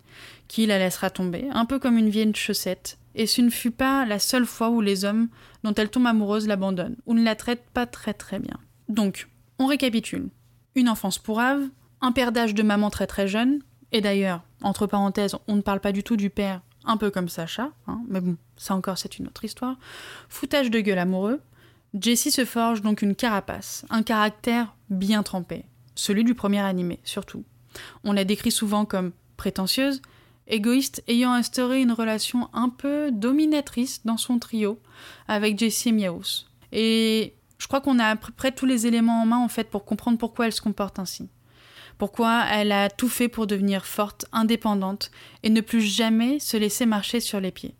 qui 0.47 0.67
la 0.67 0.78
laissera 0.78 1.11
tomber, 1.11 1.47
un 1.52 1.64
peu 1.64 1.81
comme 1.81 1.99
une 1.99 2.11
vieille 2.11 2.35
chaussette, 2.37 2.99
et 3.17 3.26
ce 3.26 3.40
ne 3.40 3.50
fut 3.50 3.73
pas 3.73 4.05
la 4.05 4.21
seule 4.21 4.47
fois 4.47 4.71
où 4.71 4.81
les 4.81 5.05
hommes 5.05 5.28
dont 5.64 5.75
elle 5.75 5.90
tombe 5.90 6.07
amoureuse 6.07 6.47
l'abandonnent, 6.47 6.97
ou 7.07 7.14
ne 7.14 7.25
la 7.25 7.35
traitent 7.35 7.69
pas 7.75 7.87
très 7.87 8.14
très 8.14 8.38
bien. 8.38 8.59
Donc, 8.88 9.26
on 9.59 9.67
récapitule. 9.67 10.29
Une 10.75 10.88
enfance 10.88 11.19
pourrave, 11.19 11.62
un 12.00 12.12
père 12.12 12.33
d'âge 12.33 12.55
de 12.55 12.62
maman 12.62 12.91
très 12.91 13.07
très 13.07 13.29
jeune, 13.29 13.61
et 13.93 14.00
d'ailleurs, 14.00 14.43
entre 14.62 14.87
parenthèses, 14.87 15.37
on 15.47 15.57
ne 15.57 15.62
parle 15.62 15.81
pas 15.81 15.93
du 15.93 16.03
tout 16.03 16.17
du 16.17 16.31
père, 16.31 16.61
un 16.85 16.97
peu 16.97 17.11
comme 17.11 17.29
Sacha, 17.29 17.71
hein, 17.87 18.00
mais 18.09 18.21
bon, 18.21 18.37
ça 18.57 18.75
encore 18.75 18.99
c'est 18.99 19.19
une 19.19 19.27
autre 19.27 19.45
histoire, 19.45 19.77
foutage 20.29 20.71
de 20.71 20.81
gueule 20.81 20.99
amoureux, 20.99 21.41
Jessie 21.99 22.31
se 22.31 22.45
forge 22.45 22.83
donc 22.83 23.03
une 23.03 23.15
carapace, 23.15 23.87
un 23.91 24.03
caractère 24.03 24.75
bien 24.91 25.23
trempé, 25.23 25.65
celui 25.95 26.25
du 26.25 26.35
premier 26.35 26.61
animé 26.61 27.00
surtout. 27.05 27.45
On 28.05 28.12
la 28.12 28.25
décrit 28.25 28.50
souvent 28.50 28.85
comme 28.85 29.12
prétentieuse, 29.37 30.03
égoïste 30.47 31.03
ayant 31.09 31.33
instauré 31.33 31.81
une 31.81 31.93
relation 31.93 32.50
un 32.53 32.69
peu 32.69 33.11
dominatrice 33.11 34.05
dans 34.05 34.17
son 34.17 34.38
trio 34.38 34.81
avec 35.29 35.59
Jessie 35.59 35.91
et 35.91 35.93
Miaos. 35.93 36.45
Et 36.73 37.35
je 37.59 37.67
crois 37.67 37.81
qu'on 37.81 37.99
a 37.99 38.07
à 38.07 38.17
peu 38.17 38.33
près 38.33 38.53
tous 38.53 38.67
les 38.67 38.87
éléments 38.87 39.23
en 39.23 39.27
main 39.27 39.38
en 39.38 39.49
fait 39.49 39.69
pour 39.71 39.85
comprendre 39.85 40.19
pourquoi 40.19 40.47
elle 40.47 40.53
se 40.53 40.61
comporte 40.61 40.99
ainsi. 40.99 41.29
Pourquoi 41.99 42.45
elle 42.50 42.71
a 42.71 42.88
tout 42.88 43.09
fait 43.09 43.29
pour 43.29 43.49
devenir 43.49 43.85
forte, 43.85 44.27
indépendante, 44.33 45.11
et 45.43 45.50
ne 45.50 45.61
plus 45.61 45.81
jamais 45.81 46.38
se 46.38 46.57
laisser 46.57 46.87
marcher 46.87 47.19
sur 47.19 47.41
les 47.41 47.50
pieds. 47.50 47.75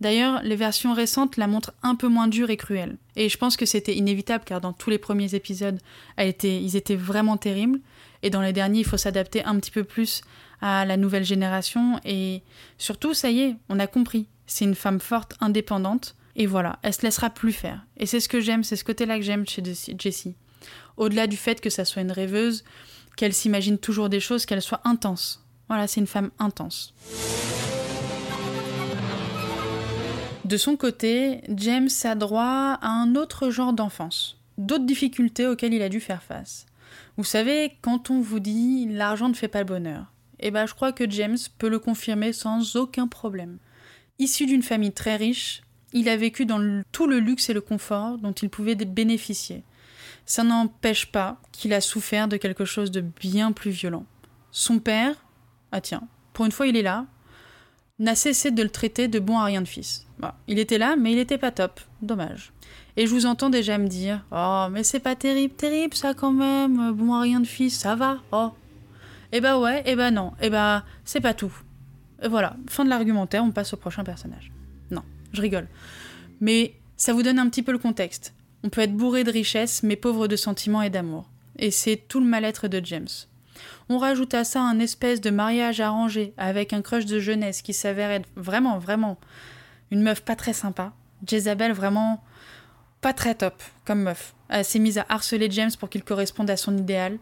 D'ailleurs, 0.00 0.42
les 0.42 0.56
versions 0.56 0.92
récentes 0.92 1.36
la 1.36 1.46
montrent 1.46 1.72
un 1.82 1.94
peu 1.94 2.06
moins 2.06 2.28
dure 2.28 2.50
et 2.50 2.56
cruelle. 2.56 2.96
Et 3.16 3.28
je 3.28 3.38
pense 3.38 3.56
que 3.56 3.66
c'était 3.66 3.96
inévitable 3.96 4.44
car 4.44 4.60
dans 4.60 4.72
tous 4.72 4.90
les 4.90 4.98
premiers 4.98 5.34
épisodes, 5.34 5.80
elle 6.16 6.28
était, 6.28 6.62
ils 6.62 6.76
étaient 6.76 6.96
vraiment 6.96 7.36
terribles. 7.36 7.80
Et 8.22 8.30
dans 8.30 8.42
les 8.42 8.52
derniers, 8.52 8.80
il 8.80 8.86
faut 8.86 8.98
s'adapter 8.98 9.44
un 9.44 9.58
petit 9.58 9.70
peu 9.70 9.84
plus 9.84 10.20
à 10.60 10.84
la 10.84 10.96
nouvelle 10.96 11.24
génération. 11.24 11.98
Et 12.04 12.42
surtout, 12.78 13.14
ça 13.14 13.30
y 13.30 13.40
est, 13.40 13.56
on 13.68 13.78
a 13.78 13.86
compris. 13.86 14.26
C'est 14.46 14.64
une 14.64 14.74
femme 14.74 15.00
forte, 15.00 15.34
indépendante. 15.40 16.14
Et 16.36 16.46
voilà, 16.46 16.78
elle 16.82 16.92
se 16.92 17.02
laissera 17.02 17.30
plus 17.30 17.52
faire. 17.52 17.84
Et 17.96 18.04
c'est 18.04 18.20
ce 18.20 18.28
que 18.28 18.40
j'aime, 18.40 18.62
c'est 18.62 18.76
ce 18.76 18.84
côté-là 18.84 19.16
que 19.16 19.24
j'aime 19.24 19.46
chez 19.46 19.62
Jessie. 19.98 20.36
Au-delà 20.98 21.26
du 21.26 21.36
fait 21.36 21.62
que 21.62 21.70
ça 21.70 21.86
soit 21.86 22.02
une 22.02 22.12
rêveuse, 22.12 22.62
qu'elle 23.16 23.32
s'imagine 23.32 23.78
toujours 23.78 24.10
des 24.10 24.20
choses, 24.20 24.44
qu'elle 24.44 24.60
soit 24.60 24.82
intense. 24.84 25.42
Voilà, 25.68 25.86
c'est 25.86 26.00
une 26.00 26.06
femme 26.06 26.30
intense. 26.38 26.94
De 30.44 30.56
son 30.58 30.76
côté, 30.76 31.40
James 31.48 31.88
a 32.04 32.14
droit 32.14 32.78
à 32.80 32.88
un 32.88 33.16
autre 33.16 33.50
genre 33.50 33.72
d'enfance, 33.72 34.38
d'autres 34.58 34.86
difficultés 34.86 35.46
auxquelles 35.46 35.74
il 35.74 35.82
a 35.82 35.88
dû 35.88 36.00
faire 36.00 36.22
face. 36.22 36.66
Vous 37.16 37.24
savez, 37.24 37.72
quand 37.80 38.10
on 38.10 38.20
vous 38.20 38.40
dit 38.40 38.86
l'argent 38.90 39.30
ne 39.30 39.34
fait 39.34 39.48
pas 39.48 39.60
le 39.60 39.64
bonheur, 39.64 40.12
eh 40.38 40.50
ben 40.50 40.66
je 40.66 40.74
crois 40.74 40.92
que 40.92 41.10
James 41.10 41.38
peut 41.58 41.68
le 41.68 41.78
confirmer 41.78 42.34
sans 42.34 42.76
aucun 42.76 43.08
problème. 43.08 43.58
Issu 44.18 44.46
d'une 44.46 44.62
famille 44.62 44.92
très 44.92 45.16
riche, 45.16 45.62
il 45.92 46.08
a 46.08 46.16
vécu 46.16 46.46
dans 46.46 46.82
tout 46.92 47.06
le 47.06 47.18
luxe 47.18 47.48
et 47.48 47.54
le 47.54 47.60
confort 47.60 48.18
dont 48.18 48.32
il 48.32 48.50
pouvait 48.50 48.74
bénéficier. 48.74 49.62
Ça 50.24 50.42
n'empêche 50.42 51.06
pas 51.06 51.40
qu'il 51.52 51.72
a 51.72 51.80
souffert 51.80 52.28
de 52.28 52.36
quelque 52.36 52.64
chose 52.64 52.90
de 52.90 53.00
bien 53.00 53.52
plus 53.52 53.70
violent. 53.70 54.04
Son 54.50 54.78
père, 54.78 55.14
ah 55.72 55.80
tiens, 55.80 56.02
pour 56.32 56.44
une 56.44 56.52
fois 56.52 56.66
il 56.66 56.76
est 56.76 56.82
là, 56.82 57.06
n'a 57.98 58.14
cessé 58.14 58.50
de 58.50 58.62
le 58.62 58.68
traiter 58.68 59.08
de 59.08 59.18
bon 59.18 59.38
à 59.38 59.44
rien 59.44 59.62
de 59.62 59.68
fils. 59.68 60.06
Il 60.48 60.58
était 60.58 60.78
là, 60.78 60.96
mais 60.96 61.12
il 61.12 61.16
n'était 61.16 61.38
pas 61.38 61.50
top. 61.50 61.80
Dommage. 62.02 62.52
Et 62.96 63.06
je 63.06 63.14
vous 63.14 63.26
entends 63.26 63.50
déjà 63.50 63.78
me 63.78 63.86
dire 63.86 64.24
Oh, 64.32 64.66
mais 64.70 64.82
c'est 64.82 65.00
pas 65.00 65.14
terrible, 65.14 65.54
terrible 65.54 65.94
ça 65.94 66.14
quand 66.14 66.32
même, 66.32 66.92
bon 66.92 67.14
à 67.14 67.20
rien 67.20 67.40
de 67.40 67.46
fils, 67.46 67.78
ça 67.78 67.94
va, 67.94 68.18
oh. 68.32 68.50
Eh 69.32 69.40
bah 69.40 69.58
ouais, 69.58 69.82
eh 69.86 69.96
bah 69.96 70.10
non, 70.10 70.32
eh 70.40 70.50
bah 70.50 70.84
c'est 71.04 71.20
pas 71.20 71.34
tout. 71.34 71.52
Et 72.22 72.28
voilà, 72.28 72.56
fin 72.68 72.84
de 72.84 72.90
l'argumentaire, 72.90 73.44
on 73.44 73.50
passe 73.50 73.74
au 73.74 73.76
prochain 73.76 74.04
personnage. 74.04 74.50
Je 75.32 75.40
rigole. 75.40 75.68
Mais 76.40 76.74
ça 76.96 77.12
vous 77.12 77.22
donne 77.22 77.38
un 77.38 77.48
petit 77.48 77.62
peu 77.62 77.72
le 77.72 77.78
contexte. 77.78 78.34
On 78.62 78.68
peut 78.68 78.80
être 78.80 78.96
bourré 78.96 79.24
de 79.24 79.30
richesses, 79.30 79.82
mais 79.82 79.96
pauvre 79.96 80.28
de 80.28 80.36
sentiments 80.36 80.82
et 80.82 80.90
d'amour. 80.90 81.28
Et 81.58 81.70
c'est 81.70 81.96
tout 82.08 82.20
le 82.20 82.26
mal-être 82.26 82.68
de 82.68 82.80
James. 82.84 83.08
On 83.88 83.98
rajoute 83.98 84.34
à 84.34 84.44
ça 84.44 84.60
un 84.62 84.78
espèce 84.78 85.20
de 85.20 85.30
mariage 85.30 85.80
arrangé 85.80 86.32
avec 86.36 86.72
un 86.72 86.82
crush 86.82 87.06
de 87.06 87.20
jeunesse 87.20 87.62
qui 87.62 87.72
s'avère 87.72 88.10
être 88.10 88.28
vraiment, 88.36 88.78
vraiment 88.78 89.18
une 89.90 90.02
meuf 90.02 90.22
pas 90.22 90.36
très 90.36 90.52
sympa. 90.52 90.92
Jezabel 91.26 91.72
vraiment 91.72 92.22
pas 93.00 93.12
très 93.12 93.34
top 93.34 93.62
comme 93.84 94.02
meuf. 94.02 94.34
Elle 94.48 94.64
s'est 94.64 94.78
mise 94.78 94.98
à 94.98 95.06
harceler 95.08 95.48
James 95.50 95.70
pour 95.78 95.88
qu'il 95.88 96.02
corresponde 96.02 96.50
à 96.50 96.56
son 96.56 96.76
idéal, 96.76 97.18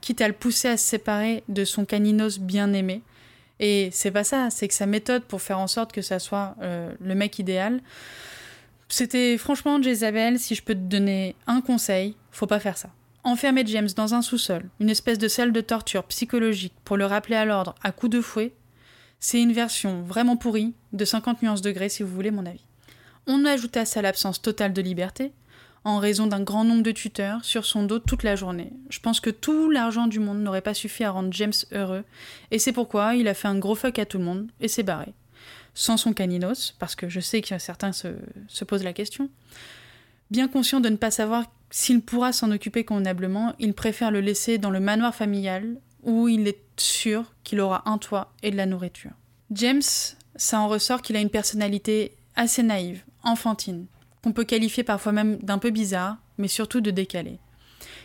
quitte 0.00 0.20
à 0.20 0.28
le 0.28 0.34
pousser 0.34 0.68
à 0.68 0.76
se 0.76 0.84
séparer 0.84 1.44
de 1.48 1.64
son 1.64 1.84
caninos 1.84 2.38
bien 2.38 2.72
aimé. 2.72 3.02
Et 3.60 3.90
c'est 3.92 4.10
pas 4.10 4.24
ça, 4.24 4.50
c'est 4.50 4.68
que 4.68 4.74
sa 4.74 4.86
méthode 4.86 5.24
pour 5.24 5.42
faire 5.42 5.58
en 5.58 5.66
sorte 5.66 5.92
que 5.92 6.02
ça 6.02 6.18
soit 6.18 6.54
euh, 6.62 6.92
le 7.00 7.14
mec 7.14 7.38
idéal, 7.38 7.80
c'était 8.88 9.36
franchement 9.36 9.82
Jezabel, 9.82 10.38
si 10.38 10.54
je 10.54 10.62
peux 10.62 10.74
te 10.74 10.78
donner 10.78 11.34
un 11.46 11.60
conseil, 11.60 12.16
faut 12.30 12.46
pas 12.46 12.60
faire 12.60 12.78
ça. 12.78 12.90
Enfermer 13.24 13.66
James 13.66 13.88
dans 13.96 14.14
un 14.14 14.22
sous-sol, 14.22 14.64
une 14.80 14.90
espèce 14.90 15.18
de 15.18 15.28
salle 15.28 15.52
de 15.52 15.60
torture 15.60 16.04
psychologique 16.04 16.74
pour 16.84 16.96
le 16.96 17.04
rappeler 17.04 17.36
à 17.36 17.44
l'ordre 17.44 17.74
à 17.82 17.92
coups 17.92 18.12
de 18.12 18.20
fouet, 18.20 18.54
c'est 19.20 19.42
une 19.42 19.52
version 19.52 20.02
vraiment 20.02 20.36
pourrie 20.36 20.74
de 20.92 21.04
50 21.04 21.42
nuances 21.42 21.60
degrés 21.60 21.88
si 21.88 22.02
vous 22.02 22.14
voulez 22.14 22.30
mon 22.30 22.46
avis. 22.46 22.64
On 23.26 23.44
ajoute 23.44 23.76
à 23.76 23.84
ça 23.84 24.00
l'absence 24.00 24.40
totale 24.40 24.72
de 24.72 24.80
liberté, 24.80 25.32
en 25.84 25.98
raison 25.98 26.26
d'un 26.26 26.42
grand 26.42 26.64
nombre 26.64 26.82
de 26.82 26.90
tuteurs 26.90 27.44
sur 27.44 27.64
son 27.64 27.82
dos 27.82 27.98
toute 27.98 28.22
la 28.22 28.36
journée. 28.36 28.72
Je 28.90 29.00
pense 29.00 29.20
que 29.20 29.30
tout 29.30 29.70
l'argent 29.70 30.06
du 30.06 30.18
monde 30.18 30.42
n'aurait 30.42 30.60
pas 30.60 30.74
suffi 30.74 31.04
à 31.04 31.10
rendre 31.10 31.32
James 31.32 31.52
heureux, 31.72 32.04
et 32.50 32.58
c'est 32.58 32.72
pourquoi 32.72 33.14
il 33.14 33.28
a 33.28 33.34
fait 33.34 33.48
un 33.48 33.58
gros 33.58 33.74
fuck 33.74 33.98
à 33.98 34.06
tout 34.06 34.18
le 34.18 34.24
monde 34.24 34.50
et 34.60 34.68
s'est 34.68 34.82
barré. 34.82 35.12
Sans 35.74 35.96
son 35.96 36.12
caninos, 36.12 36.74
parce 36.78 36.96
que 36.96 37.08
je 37.08 37.20
sais 37.20 37.40
que 37.40 37.58
certains 37.58 37.92
se, 37.92 38.08
se 38.48 38.64
posent 38.64 38.84
la 38.84 38.92
question. 38.92 39.30
Bien 40.30 40.48
conscient 40.48 40.80
de 40.80 40.88
ne 40.88 40.96
pas 40.96 41.10
savoir 41.10 41.44
s'il 41.70 42.00
pourra 42.00 42.32
s'en 42.32 42.50
occuper 42.50 42.84
convenablement, 42.84 43.54
il 43.58 43.74
préfère 43.74 44.10
le 44.10 44.20
laisser 44.20 44.58
dans 44.58 44.70
le 44.70 44.80
manoir 44.80 45.14
familial, 45.14 45.76
où 46.02 46.28
il 46.28 46.46
est 46.48 46.62
sûr 46.76 47.32
qu'il 47.44 47.60
aura 47.60 47.88
un 47.88 47.98
toit 47.98 48.32
et 48.42 48.50
de 48.50 48.56
la 48.56 48.66
nourriture. 48.66 49.10
James, 49.50 49.82
ça 50.36 50.60
en 50.60 50.68
ressort 50.68 51.02
qu'il 51.02 51.16
a 51.16 51.20
une 51.20 51.30
personnalité 51.30 52.16
assez 52.36 52.62
naïve, 52.62 53.02
enfantine, 53.22 53.86
qu'on 54.28 54.34
peut 54.34 54.44
qualifier 54.44 54.84
parfois 54.84 55.12
même 55.12 55.38
d'un 55.38 55.56
peu 55.56 55.70
bizarre, 55.70 56.18
mais 56.36 56.48
surtout 56.48 56.82
de 56.82 56.90
décalé. 56.90 57.38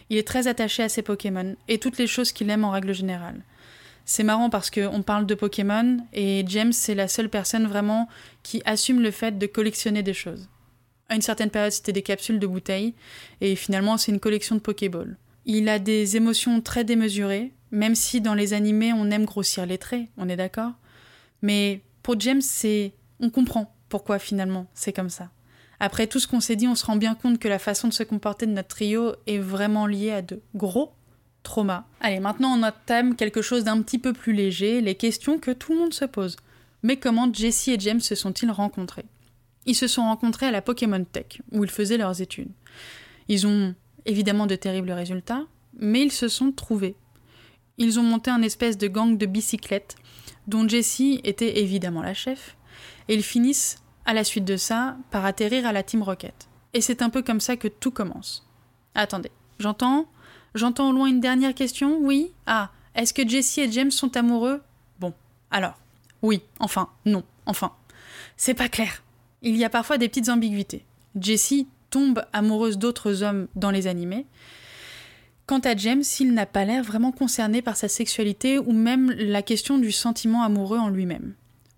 Il 0.09 0.17
est 0.17 0.25
très 0.25 0.47
attaché 0.47 0.81
à 0.81 0.87
ses 0.87 1.01
Pokémon 1.01 1.57
et 1.67 1.79
toutes 1.79 1.97
les 1.97 2.07
choses 2.07 2.31
qu'il 2.31 2.49
aime 2.49 2.63
en 2.63 2.71
règle 2.71 2.93
générale. 2.93 3.41
C'est 4.05 4.23
marrant 4.23 4.49
parce 4.49 4.69
qu'on 4.69 5.01
parle 5.01 5.25
de 5.25 5.35
Pokémon 5.35 5.97
et 6.13 6.45
James 6.47 6.71
c'est 6.71 6.95
la 6.95 7.09
seule 7.09 7.29
personne 7.29 7.67
vraiment 7.67 8.07
qui 8.41 8.61
assume 8.63 9.01
le 9.01 9.11
fait 9.11 9.37
de 9.37 9.45
collectionner 9.47 10.01
des 10.01 10.13
choses. 10.13 10.47
À 11.09 11.15
une 11.15 11.21
certaine 11.21 11.49
période 11.49 11.73
c'était 11.73 11.91
des 11.91 12.01
capsules 12.03 12.39
de 12.39 12.47
bouteilles 12.47 12.93
et 13.41 13.57
finalement 13.57 13.97
c'est 13.97 14.13
une 14.13 14.21
collection 14.21 14.55
de 14.55 14.61
Pokéballs. 14.61 15.17
Il 15.45 15.67
a 15.67 15.77
des 15.77 16.15
émotions 16.15 16.61
très 16.61 16.85
démesurées, 16.85 17.51
même 17.71 17.95
si 17.95 18.21
dans 18.21 18.33
les 18.33 18.53
animés 18.53 18.93
on 18.93 19.11
aime 19.11 19.25
grossir 19.25 19.65
les 19.65 19.77
traits, 19.77 20.07
on 20.15 20.29
est 20.29 20.37
d'accord 20.37 20.71
Mais 21.41 21.81
pour 22.01 22.17
James 22.21 22.41
c'est... 22.41 22.93
on 23.19 23.29
comprend 23.29 23.75
pourquoi 23.89 24.19
finalement 24.19 24.67
c'est 24.73 24.93
comme 24.93 25.09
ça. 25.09 25.29
Après 25.85 26.07
tout 26.07 26.21
ce 26.21 26.27
qu'on 26.27 26.39
s'est 26.39 26.55
dit, 26.55 26.69
on 26.69 26.75
se 26.75 26.85
rend 26.85 26.95
bien 26.95 27.13
compte 27.13 27.39
que 27.39 27.49
la 27.49 27.59
façon 27.59 27.89
de 27.89 27.93
se 27.93 28.03
comporter 28.03 28.45
de 28.45 28.53
notre 28.53 28.69
trio 28.69 29.15
est 29.27 29.37
vraiment 29.37 29.85
liée 29.85 30.11
à 30.11 30.21
de 30.21 30.39
gros 30.55 30.93
traumas. 31.43 31.83
Allez, 31.99 32.21
maintenant 32.21 32.57
on 32.57 32.63
entame 32.63 33.17
quelque 33.17 33.41
chose 33.41 33.65
d'un 33.65 33.81
petit 33.81 33.99
peu 33.99 34.13
plus 34.13 34.31
léger, 34.31 34.79
les 34.79 34.95
questions 34.95 35.39
que 35.39 35.51
tout 35.51 35.73
le 35.73 35.79
monde 35.79 35.93
se 35.93 36.05
pose. 36.05 36.37
Mais 36.83 36.95
comment 36.95 37.29
Jesse 37.33 37.67
et 37.67 37.77
James 37.81 37.99
se 37.99 38.15
sont-ils 38.15 38.49
rencontrés? 38.49 39.03
Ils 39.65 39.75
se 39.75 39.87
sont 39.87 40.03
rencontrés 40.03 40.45
à 40.45 40.51
la 40.51 40.61
Pokémon 40.61 41.03
Tech, 41.03 41.41
où 41.51 41.65
ils 41.65 41.69
faisaient 41.69 41.97
leurs 41.97 42.21
études. 42.21 42.51
Ils 43.27 43.45
ont 43.45 43.75
évidemment 44.05 44.47
de 44.47 44.55
terribles 44.55 44.93
résultats, 44.93 45.43
mais 45.77 46.01
ils 46.01 46.13
se 46.13 46.29
sont 46.29 46.53
trouvés. 46.53 46.95
Ils 47.77 47.99
ont 47.99 48.03
monté 48.03 48.31
un 48.31 48.41
espèce 48.41 48.77
de 48.77 48.87
gang 48.87 49.17
de 49.17 49.25
bicyclettes, 49.25 49.97
dont 50.47 50.65
Jessie 50.65 51.19
était 51.25 51.59
évidemment 51.59 52.01
la 52.01 52.13
chef, 52.13 52.55
et 53.09 53.15
ils 53.15 53.21
finissent 53.21 53.82
à 54.05 54.13
la 54.13 54.23
suite 54.23 54.45
de 54.45 54.57
ça, 54.57 54.97
par 55.11 55.25
atterrir 55.25 55.65
à 55.65 55.71
la 55.71 55.83
Team 55.83 56.03
Rocket. 56.03 56.47
Et 56.73 56.81
c'est 56.81 57.01
un 57.01 57.09
peu 57.09 57.21
comme 57.21 57.39
ça 57.39 57.55
que 57.55 57.67
tout 57.67 57.91
commence. 57.91 58.45
Attendez, 58.95 59.31
j'entends 59.59 60.07
J'entends 60.55 60.89
au 60.89 60.93
loin 60.93 61.07
une 61.07 61.19
dernière 61.19 61.55
question 61.55 61.97
Oui? 61.99 62.31
Ah, 62.45 62.69
est-ce 62.95 63.13
que 63.13 63.27
Jessie 63.27 63.61
et 63.61 63.71
James 63.71 63.91
sont 63.91 64.15
amoureux? 64.15 64.61
Bon, 64.99 65.13
alors, 65.49 65.79
oui, 66.21 66.41
enfin, 66.59 66.89
non, 67.05 67.23
enfin. 67.45 67.73
C'est 68.37 68.53
pas 68.53 68.69
clair. 68.69 69.01
Il 69.41 69.57
y 69.57 69.65
a 69.65 69.69
parfois 69.69 69.97
des 69.97 70.07
petites 70.07 70.29
ambiguïtés. 70.29 70.85
Jessie 71.19 71.67
tombe 71.89 72.23
amoureuse 72.33 72.77
d'autres 72.77 73.23
hommes 73.23 73.47
dans 73.55 73.71
les 73.71 73.87
animés. 73.87 74.25
Quant 75.47 75.59
à 75.59 75.75
James, 75.75 76.03
il 76.19 76.33
n'a 76.33 76.45
pas 76.45 76.65
l'air 76.65 76.83
vraiment 76.83 77.11
concerné 77.11 77.61
par 77.61 77.75
sa 77.75 77.87
sexualité 77.87 78.59
ou 78.59 78.71
même 78.71 79.11
la 79.11 79.41
question 79.41 79.77
du 79.77 79.91
sentiment 79.91 80.43
amoureux 80.43 80.77
en 80.77 80.89
lui-même. 80.89 81.33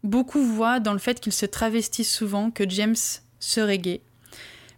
Beaucoup 0.06 0.44
voient 0.44 0.80
dans 0.80 0.94
le 0.94 1.00
fait 1.00 1.20
qu'il 1.20 1.34
se 1.34 1.48
travestisse 1.48 2.14
souvent 2.14 2.52
que 2.52 2.70
James 2.70 2.96
serait 3.40 3.80
gay. 3.80 4.04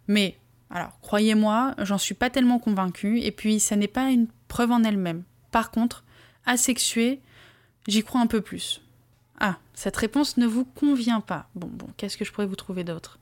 Mais, 0.06 0.38
alors, 0.70 0.98
croyez-moi, 1.02 1.74
j'en 1.82 1.98
suis 1.98 2.14
pas 2.14 2.30
tellement 2.30 2.58
convaincue, 2.58 3.20
et 3.20 3.30
puis 3.30 3.60
ça 3.60 3.76
n'est 3.76 3.88
pas 3.88 4.08
une 4.08 4.28
preuve 4.48 4.70
en 4.70 4.82
elle-même. 4.84 5.24
Par 5.50 5.70
contre, 5.70 6.02
asexué, 6.46 7.20
j'y 7.86 8.02
crois 8.02 8.22
un 8.22 8.26
peu 8.26 8.40
plus. 8.40 8.80
Ah, 9.38 9.58
cette 9.74 9.98
réponse 9.98 10.38
ne 10.38 10.46
vous 10.46 10.64
convient 10.64 11.20
pas. 11.20 11.50
Bon, 11.54 11.68
bon, 11.70 11.88
qu'est-ce 11.98 12.16
que 12.16 12.24
je 12.24 12.32
pourrais 12.32 12.46
vous 12.46 12.56
trouver 12.56 12.82
d'autre? 12.82 13.18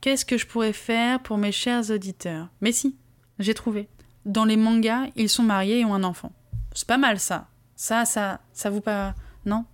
Qu'est-ce 0.00 0.24
que 0.24 0.38
je 0.38 0.46
pourrais 0.46 0.72
faire 0.72 1.22
pour 1.22 1.38
mes 1.38 1.52
chers 1.52 1.88
auditeurs? 1.92 2.48
Mais 2.60 2.72
si, 2.72 2.96
j'ai 3.38 3.54
trouvé. 3.54 3.88
Dans 4.26 4.44
les 4.44 4.56
mangas, 4.56 5.06
ils 5.14 5.28
sont 5.28 5.44
mariés 5.44 5.78
et 5.78 5.84
ont 5.84 5.94
un 5.94 6.02
enfant. 6.02 6.32
C'est 6.74 6.88
pas 6.88 6.98
mal 6.98 7.20
ça. 7.20 7.46
Ça, 7.76 8.04
ça, 8.04 8.40
ça 8.52 8.70
vous 8.70 8.80
pas. 8.80 9.14
Non? 9.46 9.64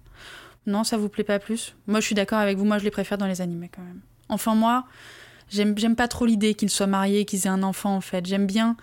Non, 0.67 0.85
ça 0.85 0.97
vous 0.97 1.09
plaît 1.09 1.25
pas 1.25 1.39
plus? 1.39 1.75
Moi, 1.87 2.01
je 2.01 2.07
suis 2.07 2.15
d'accord 2.15 2.39
avec 2.39 2.57
vous. 2.57 2.65
Moi, 2.65 2.79
je 2.79 2.85
les 2.85 2.91
préfère 2.91 3.19
dans 3.19 3.27
les 3.27 3.41
animés 3.41 3.71
quand 3.75 3.83
même. 3.83 4.01
Enfin, 4.29 4.55
moi, 4.55 4.87
j'aime, 5.51 5.97
pas 5.97 6.09
trop 6.09 6.27
l'idée 6.27 6.55
qu'ils 6.55 6.71
soient 6.71 6.87
mariés, 6.87 7.25
qu'ils 7.25 7.47
aient 7.47 7.51
un 7.51 7.63
enfant 7.63 7.95
en 7.95 8.01
fait. 8.01 8.27
J'aime 8.27 8.47
bien, 8.47 8.77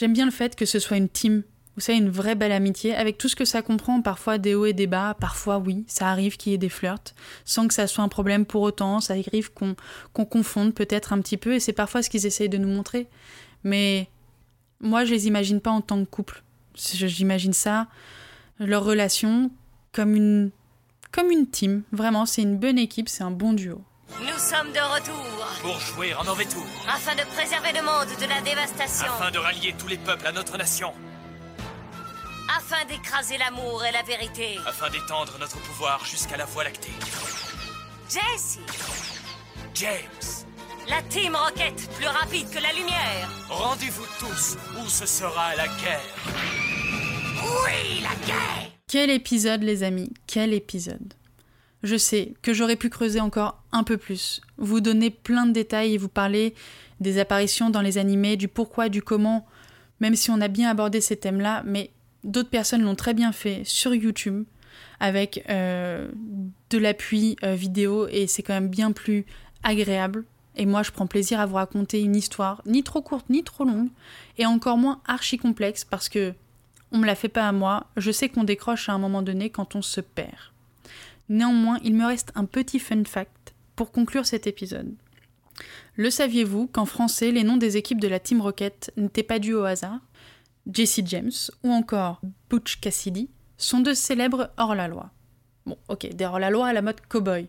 bien 0.00 0.24
le 0.24 0.30
fait 0.30 0.54
que 0.54 0.64
ce 0.64 0.78
soit 0.78 0.96
une 0.96 1.08
team. 1.08 1.42
Vous 1.74 1.82
savez, 1.82 1.98
une 1.98 2.10
vraie 2.10 2.34
belle 2.34 2.50
amitié, 2.50 2.96
avec 2.96 3.18
tout 3.18 3.28
ce 3.28 3.36
que 3.36 3.44
ça 3.44 3.62
comprend, 3.62 4.02
parfois 4.02 4.38
des 4.38 4.56
hauts 4.56 4.66
et 4.66 4.72
des 4.72 4.88
bas, 4.88 5.14
parfois 5.20 5.58
oui, 5.58 5.84
ça 5.86 6.08
arrive 6.08 6.36
qu'il 6.36 6.50
y 6.50 6.54
ait 6.56 6.58
des 6.58 6.68
flirts, 6.68 7.14
sans 7.44 7.68
que 7.68 7.74
ça 7.74 7.86
soit 7.86 8.02
un 8.02 8.08
problème 8.08 8.46
pour 8.46 8.62
autant, 8.62 8.98
ça 8.98 9.14
arrive 9.14 9.52
qu'on, 9.52 9.76
qu'on 10.12 10.24
confonde 10.24 10.74
peut-être 10.74 11.12
un 11.12 11.20
petit 11.20 11.36
peu, 11.36 11.54
et 11.54 11.60
c'est 11.60 11.72
parfois 11.72 12.02
ce 12.02 12.10
qu'ils 12.10 12.26
essayent 12.26 12.48
de 12.48 12.58
nous 12.58 12.66
montrer. 12.66 13.06
Mais 13.62 14.08
moi, 14.80 15.04
je 15.04 15.12
les 15.12 15.28
imagine 15.28 15.60
pas 15.60 15.70
en 15.70 15.80
tant 15.80 16.04
que 16.04 16.10
couple. 16.10 16.42
J'imagine 16.74 17.52
ça, 17.52 17.86
leur 18.58 18.82
relation, 18.82 19.52
comme 19.92 20.16
une, 20.16 20.50
comme 21.12 21.30
une 21.30 21.48
team. 21.48 21.82
Vraiment, 21.92 22.26
c'est 22.26 22.42
une 22.42 22.56
bonne 22.58 22.78
équipe, 22.78 23.08
c'est 23.08 23.22
un 23.24 23.30
bon 23.30 23.52
duo. 23.52 23.82
Nous 24.20 24.38
sommes 24.38 24.72
de 24.72 24.80
retour 24.94 25.46
Pour 25.60 25.78
jouer 25.80 26.14
en 26.14 26.24
mauvais 26.24 26.46
tour, 26.46 26.64
afin 26.88 27.14
de 27.14 27.22
préserver 27.34 27.72
le 27.72 27.82
monde 27.84 28.08
de 28.20 28.26
la 28.26 28.40
dévastation, 28.40 29.12
afin 29.12 29.30
de 29.30 29.38
rallier 29.38 29.74
tous 29.78 29.86
les 29.86 29.98
peuples 29.98 30.26
à 30.26 30.32
notre 30.32 30.56
nation, 30.56 30.92
afin 32.56 32.84
d'écraser 32.86 33.36
l'amour 33.38 33.84
et 33.84 33.92
la 33.92 34.02
vérité. 34.02 34.58
afin 34.66 34.88
d'étendre 34.90 35.36
notre 35.38 35.58
pouvoir 35.58 36.04
jusqu'à 36.06 36.36
la 36.38 36.46
Voie 36.46 36.64
lactée. 36.64 36.92
Jesse, 38.08 38.58
James, 39.74 40.46
la 40.88 41.02
Team 41.02 41.36
Rocket, 41.36 41.90
plus 41.96 42.06
rapide 42.06 42.48
que 42.50 42.58
la 42.60 42.72
lumière. 42.72 43.28
rendez-vous 43.50 44.06
tous 44.18 44.56
où 44.80 44.88
ce 44.88 45.04
sera 45.06 45.54
la 45.56 45.66
guerre. 45.66 46.00
Oui, 47.42 48.00
la 48.02 48.26
guerre 48.26 48.77
Quel 48.88 49.10
épisode, 49.10 49.62
les 49.62 49.82
amis, 49.82 50.10
quel 50.26 50.54
épisode? 50.54 51.12
Je 51.82 51.98
sais 51.98 52.32
que 52.40 52.54
j'aurais 52.54 52.74
pu 52.74 52.88
creuser 52.88 53.20
encore 53.20 53.62
un 53.70 53.84
peu 53.84 53.98
plus, 53.98 54.40
vous 54.56 54.80
donner 54.80 55.10
plein 55.10 55.44
de 55.44 55.52
détails 55.52 55.92
et 55.92 55.98
vous 55.98 56.08
parler 56.08 56.54
des 56.98 57.18
apparitions 57.18 57.68
dans 57.68 57.82
les 57.82 57.98
animés, 57.98 58.38
du 58.38 58.48
pourquoi, 58.48 58.88
du 58.88 59.02
comment, 59.02 59.46
même 60.00 60.16
si 60.16 60.30
on 60.30 60.40
a 60.40 60.48
bien 60.48 60.70
abordé 60.70 61.02
ces 61.02 61.18
thèmes-là, 61.18 61.64
mais 61.66 61.90
d'autres 62.24 62.48
personnes 62.48 62.80
l'ont 62.80 62.94
très 62.94 63.12
bien 63.12 63.30
fait 63.30 63.60
sur 63.64 63.94
YouTube 63.94 64.44
avec 65.00 65.44
euh, 65.50 66.08
de 66.70 66.78
l'appui 66.78 67.36
euh, 67.44 67.54
vidéo 67.54 68.08
et 68.08 68.26
c'est 68.26 68.42
quand 68.42 68.54
même 68.54 68.70
bien 68.70 68.92
plus 68.92 69.26
agréable. 69.62 70.24
Et 70.56 70.64
moi, 70.64 70.82
je 70.82 70.92
prends 70.92 71.06
plaisir 71.06 71.40
à 71.40 71.46
vous 71.46 71.56
raconter 71.56 72.00
une 72.00 72.16
histoire 72.16 72.62
ni 72.64 72.82
trop 72.82 73.02
courte 73.02 73.28
ni 73.28 73.44
trop 73.44 73.64
longue 73.64 73.90
et 74.38 74.46
encore 74.46 74.78
moins 74.78 75.02
archi 75.06 75.36
complexe 75.36 75.84
parce 75.84 76.08
que 76.08 76.32
on 76.92 76.98
me 76.98 77.06
la 77.06 77.14
fait 77.14 77.28
pas 77.28 77.48
à 77.48 77.52
moi. 77.52 77.86
Je 77.96 78.10
sais 78.10 78.28
qu'on 78.28 78.44
décroche 78.44 78.88
à 78.88 78.92
un 78.92 78.98
moment 78.98 79.22
donné 79.22 79.50
quand 79.50 79.76
on 79.76 79.82
se 79.82 80.00
perd. 80.00 80.52
Néanmoins, 81.28 81.78
il 81.84 81.94
me 81.94 82.06
reste 82.06 82.32
un 82.34 82.44
petit 82.44 82.78
fun 82.78 83.04
fact 83.04 83.54
pour 83.76 83.92
conclure 83.92 84.26
cet 84.26 84.46
épisode. 84.46 84.94
Le 85.96 86.10
saviez-vous 86.10 86.68
qu'en 86.68 86.86
français, 86.86 87.30
les 87.30 87.44
noms 87.44 87.56
des 87.56 87.76
équipes 87.76 88.00
de 88.00 88.08
la 88.08 88.20
Team 88.20 88.40
Rocket 88.40 88.92
n'étaient 88.96 89.22
pas 89.22 89.38
dus 89.38 89.54
au 89.54 89.64
hasard? 89.64 89.98
Jesse 90.72 91.00
James 91.04 91.32
ou 91.64 91.72
encore 91.72 92.20
Butch 92.50 92.80
Cassidy 92.80 93.28
sont 93.56 93.80
deux 93.80 93.94
célèbres 93.94 94.50
hors-la-loi. 94.56 95.10
Bon, 95.66 95.76
ok, 95.88 96.14
des 96.14 96.24
hors-la-loi 96.24 96.68
à 96.68 96.72
la 96.72 96.82
mode 96.82 97.00
cowboy. 97.08 97.48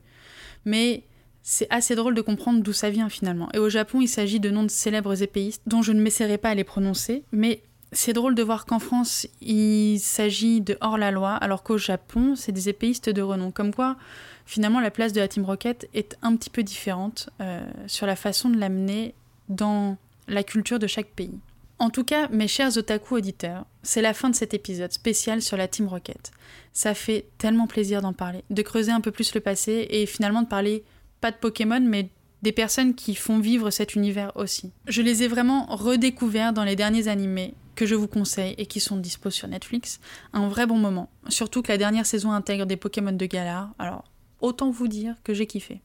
Mais 0.66 1.04
c'est 1.44 1.68
assez 1.70 1.96
drôle 1.96 2.16
de 2.16 2.22
comprendre 2.22 2.62
d'où 2.62 2.74
ça 2.74 2.90
vient 2.90 3.10
finalement. 3.10 3.50
Et 3.54 3.60
au 3.60 3.70
Japon, 3.70 4.02
il 4.02 4.08
s'agit 4.08 4.40
de 4.40 4.50
noms 4.50 4.64
de 4.64 4.72
célèbres 4.72 5.22
épéistes 5.22 5.62
dont 5.68 5.82
je 5.82 5.92
ne 5.92 6.02
m'essaierai 6.02 6.38
pas 6.38 6.50
à 6.50 6.56
les 6.56 6.64
prononcer, 6.64 7.24
mais 7.32 7.62
c'est 7.92 8.14
drôle 8.14 8.36
de 8.36 8.44
voir 8.44 8.66
qu'en 8.66 8.80
France, 8.80 9.28
il 9.42 10.00
s'agit 10.00 10.62
de 10.62 10.78
hors-la-loi, 10.82 11.32
alors 11.32 11.64
qu'au 11.64 11.78
Japon, 11.78 12.36
c'est 12.36 12.52
des 12.52 12.70
épéistes 12.70 13.10
de 13.10 13.22
renom. 13.22 13.52
Comme 13.52 13.74
quoi, 13.74 13.98
finalement, 14.46 14.80
la 14.80 14.92
place 14.92 15.14
de 15.14 15.20
la 15.20 15.28
Team 15.28 15.46
Rocket 15.46 15.90
est 15.94 16.18
un 16.22 16.36
petit 16.36 16.50
peu 16.50 16.62
différente 16.64 17.30
euh, 17.42 17.68
sur 17.88 18.06
la 18.06 18.16
façon 18.16 18.50
de 18.50 18.58
l'amener 18.58 19.16
dans 19.48 19.98
la 20.28 20.44
culture 20.44 20.78
de 20.78 20.88
chaque 20.88 21.10
pays. 21.10 21.40
En 21.80 21.90
tout 21.90 22.04
cas, 22.04 22.28
mes 22.28 22.48
chers 22.48 22.78
otaku 22.78 23.16
auditeurs, 23.16 23.66
c'est 23.84 24.02
la 24.02 24.14
fin 24.14 24.30
de 24.30 24.36
cet 24.36 24.54
épisode 24.54 24.92
spécial 24.92 25.42
sur 25.42 25.58
la 25.58 25.68
Team 25.68 25.88
Rocket. 25.88 26.32
Ça 26.74 26.94
fait 26.94 27.26
tellement 27.38 27.68
plaisir 27.68 28.02
d'en 28.02 28.14
parler, 28.14 28.44
de 28.50 28.62
creuser 28.62 28.92
un 28.92 29.02
peu 29.02 29.12
plus 29.12 29.34
le 29.34 29.40
passé 29.40 29.88
et 29.90 30.06
finalement 30.06 30.42
de 30.42 30.48
parler 30.48 30.84
pas 31.22 31.32
de 31.32 31.38
Pokémon, 31.38 31.80
mais 31.82 32.10
des 32.42 32.52
personnes 32.52 32.96
qui 32.96 33.16
font 33.16 33.40
vivre 33.40 33.70
cet 33.70 33.96
univers 33.96 34.32
aussi. 34.36 34.72
Je 34.88 35.02
les 35.02 35.24
ai 35.24 35.28
vraiment 35.28 35.66
redécouverts 35.68 36.54
dans 36.54 36.64
les 36.64 36.76
derniers 36.76 37.08
animés 37.08 37.54
que 37.80 37.86
je 37.86 37.96
vous 37.96 38.10
conseille 38.10 38.56
et 38.58 38.66
qui 38.66 38.82
sont 38.82 38.98
dispo 38.98 39.30
sur 39.30 39.48
Netflix. 39.48 40.02
Un 40.34 40.50
vrai 40.50 40.68
bon 40.68 40.78
moment. 40.78 41.10
Surtout 41.30 41.62
que 41.62 41.72
la 41.72 41.78
dernière 41.78 42.06
saison 42.06 42.34
intègre 42.34 42.66
des 42.66 42.76
Pokémon 42.76 43.14
de 43.14 43.26
Galar, 43.26 43.74
alors 43.80 44.04
autant 44.42 44.70
vous 44.70 44.90
dire 44.90 45.16
que 45.24 45.34
j'ai 45.34 45.48
kiffé. 45.48 45.82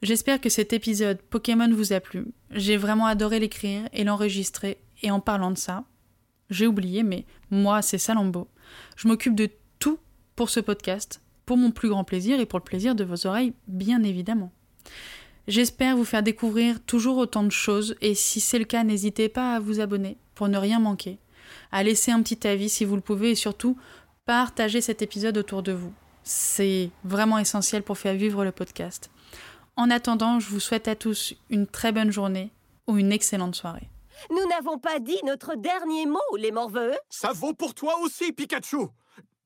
J'espère 0.00 0.40
que 0.40 0.48
cet 0.48 0.72
épisode 0.72 1.20
Pokémon 1.20 1.70
vous 1.70 1.92
a 1.92 2.00
plu. 2.00 2.28
J'ai 2.50 2.78
vraiment 2.78 3.04
adoré 3.04 3.40
l'écrire 3.40 3.86
et 3.92 4.04
l'enregistrer. 4.04 4.78
Et 5.02 5.10
en 5.10 5.20
parlant 5.20 5.50
de 5.50 5.58
ça, 5.58 5.84
j'ai 6.48 6.66
oublié, 6.66 7.02
mais 7.02 7.26
moi, 7.50 7.82
c'est 7.82 7.98
Salambo. 7.98 8.48
Je 8.96 9.06
m'occupe 9.06 9.34
de 9.34 9.50
tout 9.78 9.98
pour 10.34 10.48
ce 10.48 10.60
podcast, 10.60 11.20
pour 11.44 11.58
mon 11.58 11.72
plus 11.72 11.90
grand 11.90 12.04
plaisir 12.04 12.40
et 12.40 12.46
pour 12.46 12.58
le 12.58 12.64
plaisir 12.64 12.94
de 12.94 13.04
vos 13.04 13.26
oreilles, 13.26 13.52
bien 13.68 14.02
évidemment. 14.02 14.50
J'espère 15.46 15.94
vous 15.94 16.06
faire 16.06 16.22
découvrir 16.22 16.82
toujours 16.82 17.18
autant 17.18 17.44
de 17.44 17.52
choses 17.52 17.96
et 18.00 18.14
si 18.14 18.40
c'est 18.40 18.58
le 18.58 18.64
cas, 18.64 18.82
n'hésitez 18.82 19.28
pas 19.28 19.56
à 19.56 19.60
vous 19.60 19.80
abonner 19.80 20.16
pour 20.36 20.48
ne 20.48 20.58
rien 20.58 20.78
manquer, 20.78 21.18
à 21.72 21.82
laisser 21.82 22.12
un 22.12 22.22
petit 22.22 22.46
avis 22.46 22.68
si 22.68 22.84
vous 22.84 22.94
le 22.94 23.00
pouvez 23.02 23.32
et 23.32 23.34
surtout 23.34 23.76
partager 24.26 24.80
cet 24.80 25.02
épisode 25.02 25.38
autour 25.38 25.64
de 25.64 25.72
vous. 25.72 25.92
C'est 26.22 26.90
vraiment 27.02 27.38
essentiel 27.38 27.82
pour 27.82 27.98
faire 27.98 28.14
vivre 28.14 28.44
le 28.44 28.52
podcast. 28.52 29.10
En 29.76 29.90
attendant, 29.90 30.38
je 30.38 30.48
vous 30.48 30.60
souhaite 30.60 30.88
à 30.88 30.94
tous 30.94 31.34
une 31.50 31.66
très 31.66 31.92
bonne 31.92 32.10
journée 32.10 32.50
ou 32.86 32.98
une 32.98 33.12
excellente 33.12 33.54
soirée. 33.54 33.88
Nous 34.30 34.46
n'avons 34.48 34.78
pas 34.78 34.98
dit 34.98 35.18
notre 35.24 35.54
dernier 35.56 36.06
mot, 36.06 36.36
les 36.36 36.52
morveux. 36.52 36.94
Ça 37.10 37.32
vaut 37.32 37.52
pour 37.52 37.74
toi 37.74 37.98
aussi, 38.00 38.32
Pikachu 38.32 38.86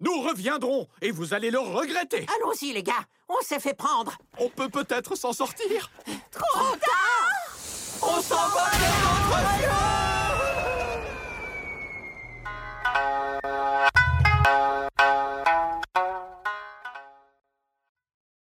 Nous 0.01 0.21
reviendrons 0.23 0.87
et 1.03 1.11
vous 1.11 1.35
allez 1.35 1.51
le 1.51 1.59
regretter 1.59 2.27
Allons-y, 2.39 2.73
les 2.73 2.83
gars. 2.83 3.07
On 3.29 3.41
s'est 3.43 3.61
fait 3.61 3.75
prendre. 3.75 4.17
On 4.39 4.49
peut 4.49 4.69
peut-être 4.69 5.17
s'en 5.17 5.33
sortir 5.33 5.91
Trop 6.31 6.77
tard 6.77 7.57
On 8.03 8.21
s'en 8.21 8.49
va 8.49 9.90
Uh... 13.43 13.90